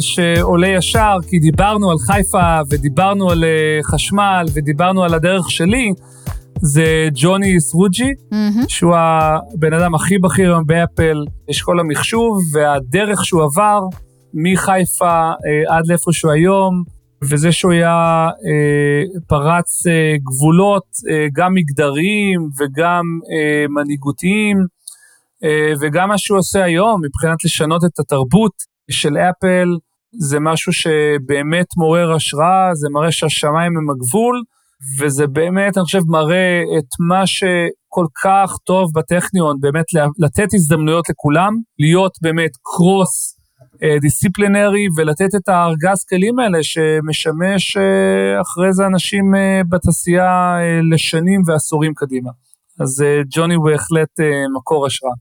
שעולה 0.00 0.68
ישר, 0.68 1.16
כי 1.28 1.38
דיברנו 1.38 1.90
על 1.90 1.96
חיפה 1.98 2.58
ודיברנו 2.70 3.30
על 3.30 3.44
uh, 3.44 3.86
חשמל 3.86 4.46
ודיברנו 4.54 5.04
על 5.04 5.14
הדרך 5.14 5.50
שלי, 5.50 5.92
זה 6.62 7.08
ג'וני 7.14 7.60
סרוג'י, 7.60 8.10
מהמם. 8.30 8.64
שהוא 8.68 8.96
הבן 8.96 9.72
אדם 9.72 9.94
הכי 9.94 10.18
בכיר 10.18 10.50
היום 10.52 10.66
באפל, 10.66 11.24
אשכול 11.50 11.80
המחשוב, 11.80 12.38
והדרך 12.52 13.24
שהוא 13.24 13.42
עבר 13.42 13.80
מחיפה 14.34 15.30
אה, 15.30 15.76
עד 15.76 15.86
לאיפה 15.86 16.12
שהוא 16.12 16.32
היום, 16.32 16.82
וזה 17.30 17.52
שהוא 17.52 17.72
היה 17.72 18.28
אה, 18.46 19.20
פרץ 19.26 19.86
אה, 19.86 20.14
גבולות, 20.22 20.86
אה, 21.10 21.26
גם 21.32 21.54
מגדריים 21.54 22.48
וגם 22.60 23.04
אה, 23.32 23.68
מנהיגותיים, 23.68 24.56
אה, 25.44 25.72
וגם 25.80 26.08
מה 26.08 26.18
שהוא 26.18 26.38
עושה 26.38 26.64
היום 26.64 27.00
מבחינת 27.04 27.44
לשנות 27.44 27.84
את 27.84 27.98
התרבות 27.98 28.52
של 28.90 29.16
אפל, 29.16 29.68
זה 30.18 30.40
משהו 30.40 30.72
שבאמת 30.72 31.66
מעורר 31.76 32.12
השראה, 32.12 32.74
זה 32.74 32.88
מראה 32.90 33.12
שהשמיים 33.12 33.76
הם 33.76 33.90
הגבול, 33.90 34.42
וזה 35.00 35.26
באמת, 35.26 35.76
אני 35.76 35.84
חושב, 35.84 36.00
מראה 36.06 36.62
את 36.78 36.88
מה 37.08 37.26
שכל 37.26 38.06
כך 38.24 38.52
טוב 38.66 38.90
בטכניון, 38.94 39.56
באמת 39.60 39.84
לתת 40.18 40.54
הזדמנויות 40.54 41.08
לכולם, 41.08 41.52
להיות 41.78 42.12
באמת 42.22 42.50
קרוס 42.62 43.35
דיסציפלינרי 44.00 44.86
ולתת 44.96 45.34
את 45.36 45.48
הארגז 45.48 46.04
כלים 46.08 46.38
האלה 46.38 46.58
שמשמש 46.62 47.76
אה, 47.76 48.40
אחרי 48.40 48.72
זה 48.72 48.86
אנשים 48.86 49.34
אה, 49.34 49.60
בתעשייה 49.68 50.56
אה, 50.58 50.80
לשנים 50.92 51.42
ועשורים 51.46 51.94
קדימה. 51.94 52.30
אז 52.80 53.02
אה, 53.02 53.20
ג'וני 53.30 53.54
הוא 53.54 53.64
בהחלט 53.64 54.20
אה, 54.20 54.44
מקור 54.56 54.86
השראה. 54.86 55.12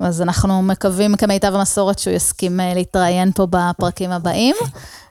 אז 0.00 0.22
אנחנו 0.22 0.62
מקווים 0.62 1.16
כמיטב 1.16 1.54
המסורת 1.54 1.98
שהוא 1.98 2.14
יסכים 2.14 2.60
אה, 2.60 2.74
להתראיין 2.74 3.32
פה 3.32 3.46
בפרקים 3.50 4.10
הבאים. 4.10 4.56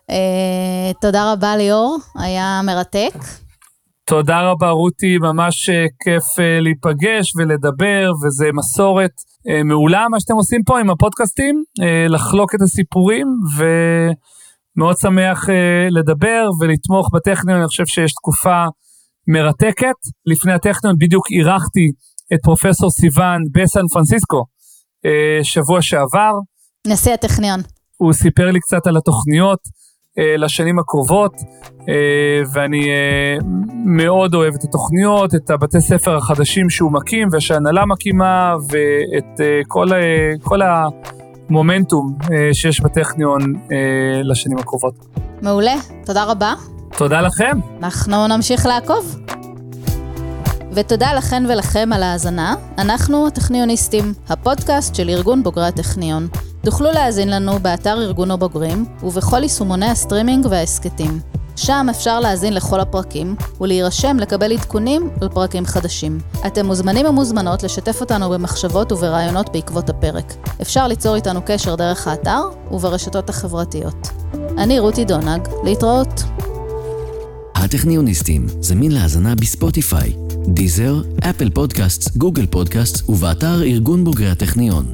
אה, 0.10 0.92
תודה 1.02 1.34
רבה 1.34 1.58
ליאור, 1.58 1.98
היה 2.16 2.62
מרתק. 2.64 3.14
תודה 4.06 4.42
רבה 4.42 4.70
רותי, 4.70 5.18
ממש 5.18 5.70
אה, 5.70 5.86
כיף 6.04 6.40
אה, 6.40 6.60
להיפגש 6.60 7.36
ולדבר, 7.36 8.12
וזה 8.24 8.46
מסורת 8.54 9.12
אה, 9.50 9.64
מעולה 9.64 10.06
מה 10.10 10.20
שאתם 10.20 10.34
עושים 10.34 10.62
פה 10.66 10.80
עם 10.80 10.90
הפודקאסטים, 10.90 11.64
לחלוק 12.10 12.56
את 12.56 12.62
הסיפורים, 12.62 13.28
ומאוד 13.58 14.98
שמח 14.98 15.50
לדבר 15.90 16.50
ולתמוך 16.60 17.10
בטכניון, 17.14 17.60
אני 17.60 17.68
חושב 17.68 17.86
שיש 17.86 18.14
תקופה 18.14 18.66
מרתקת. 19.28 20.00
לפני 20.26 20.54
הטכניון 20.54 20.96
בדיוק 21.00 21.26
אירחתי 21.32 21.92
את 22.34 22.40
פרופסור 22.44 22.90
סיוון 22.90 23.42
בסן 23.52 23.88
פרנסיסקו 23.94 24.44
שבוע 25.44 25.82
שעבר, 25.82 26.32
נשיא 26.88 27.14
הטכניון. 27.14 27.60
הוא 27.98 28.14
סיפר 28.14 28.52
לי 28.52 28.60
קצת 28.60 28.88
על 28.88 28.98
התוכניות 28.98 29.60
לשנים 30.18 30.80
הקרובות, 30.80 31.34
אה, 31.90 31.94
ואני 32.54 32.90
אה, 32.90 33.38
מאוד 33.86 34.34
אוהב 34.36 34.54
את 34.54 34.64
התוכניות, 34.64 35.36
את 35.36 35.50
הבתי 35.50 35.82
ספר 35.82 36.18
החדשים 36.18 36.70
שהוא 36.70 36.92
מקים 36.92 37.28
ושההנהלה 37.32 37.86
מקימה, 37.86 38.54
ואת 38.70 39.42
אה, 39.42 39.62
כל, 39.68 39.94
אה, 39.94 40.32
כל 40.44 40.60
המומנטום 40.62 42.18
אה, 42.32 42.50
שיש 42.54 42.82
בטכניון 42.82 43.40
אה, 43.72 44.22
לשנים 44.24 44.58
הקרובות. 44.58 44.94
מעולה, 45.42 45.76
תודה 46.06 46.24
רבה. 46.24 46.54
תודה 46.98 47.22
לכם. 47.22 47.58
אנחנו 47.80 48.28
נמשיך 48.28 48.66
לעקוב. 48.66 49.16
ותודה 50.74 51.14
לכן 51.14 51.44
ולכם 51.50 51.90
על 51.94 52.04
ההאזנה. 52.04 52.56
אנחנו 52.78 53.28
הטכניוניסטים, 53.28 54.14
הפודקאסט 54.30 54.96
של 54.96 55.10
ארגון 55.10 55.44
בוגרי 55.44 55.68
הטכניון. 55.68 56.28
תוכלו 56.64 56.92
להאזין 56.92 57.30
לנו 57.30 57.60
באתר 57.60 58.02
ארגון 58.02 58.32
הבוגרים 58.32 58.86
ובכל 59.04 59.44
יישומוני 59.44 59.86
הסטרימינג 59.86 60.46
וההסכתים. 60.50 61.20
שם 61.56 61.88
אפשר 61.90 62.20
להאזין 62.20 62.54
לכל 62.54 62.80
הפרקים 62.80 63.36
ולהירשם 63.62 64.18
לקבל 64.20 64.52
עדכונים 64.52 65.10
על 65.22 65.30
פרקים 65.30 65.66
חדשים. 65.66 66.20
אתם 66.48 66.66
מוזמנים 66.66 67.06
ומוזמנות 67.06 67.64
לשתף 67.64 68.02
אותנו 68.02 68.30
במחשבות 68.30 68.92
וברעיונות 68.92 69.50
בעקבות 69.54 69.90
הפרק. 69.90 70.34
אפשר 70.62 70.88
ליצור 70.88 71.16
איתנו 71.16 71.40
קשר 71.46 71.76
דרך 71.76 72.08
האתר 72.08 72.42
וברשתות 72.72 73.30
החברתיות. 73.30 74.08
אני 74.58 74.80
רותי 74.80 75.06
דונג, 75.06 75.48
להתראות. 75.64 76.24
הטכניוניסטים, 77.56 78.46
זמין 78.60 78.92
להאזנה 78.92 79.36
בספוטיפיי, 79.36 80.14
דיזר, 80.48 81.02
אפל 81.30 81.50
פודקאסט, 81.50 82.18
גוגל 82.18 82.46
פודקאסט 82.46 83.10
ובאתר 83.10 83.64
ארגון 83.64 84.04
בוגרי 84.04 84.30
הטכניון. 84.30 84.86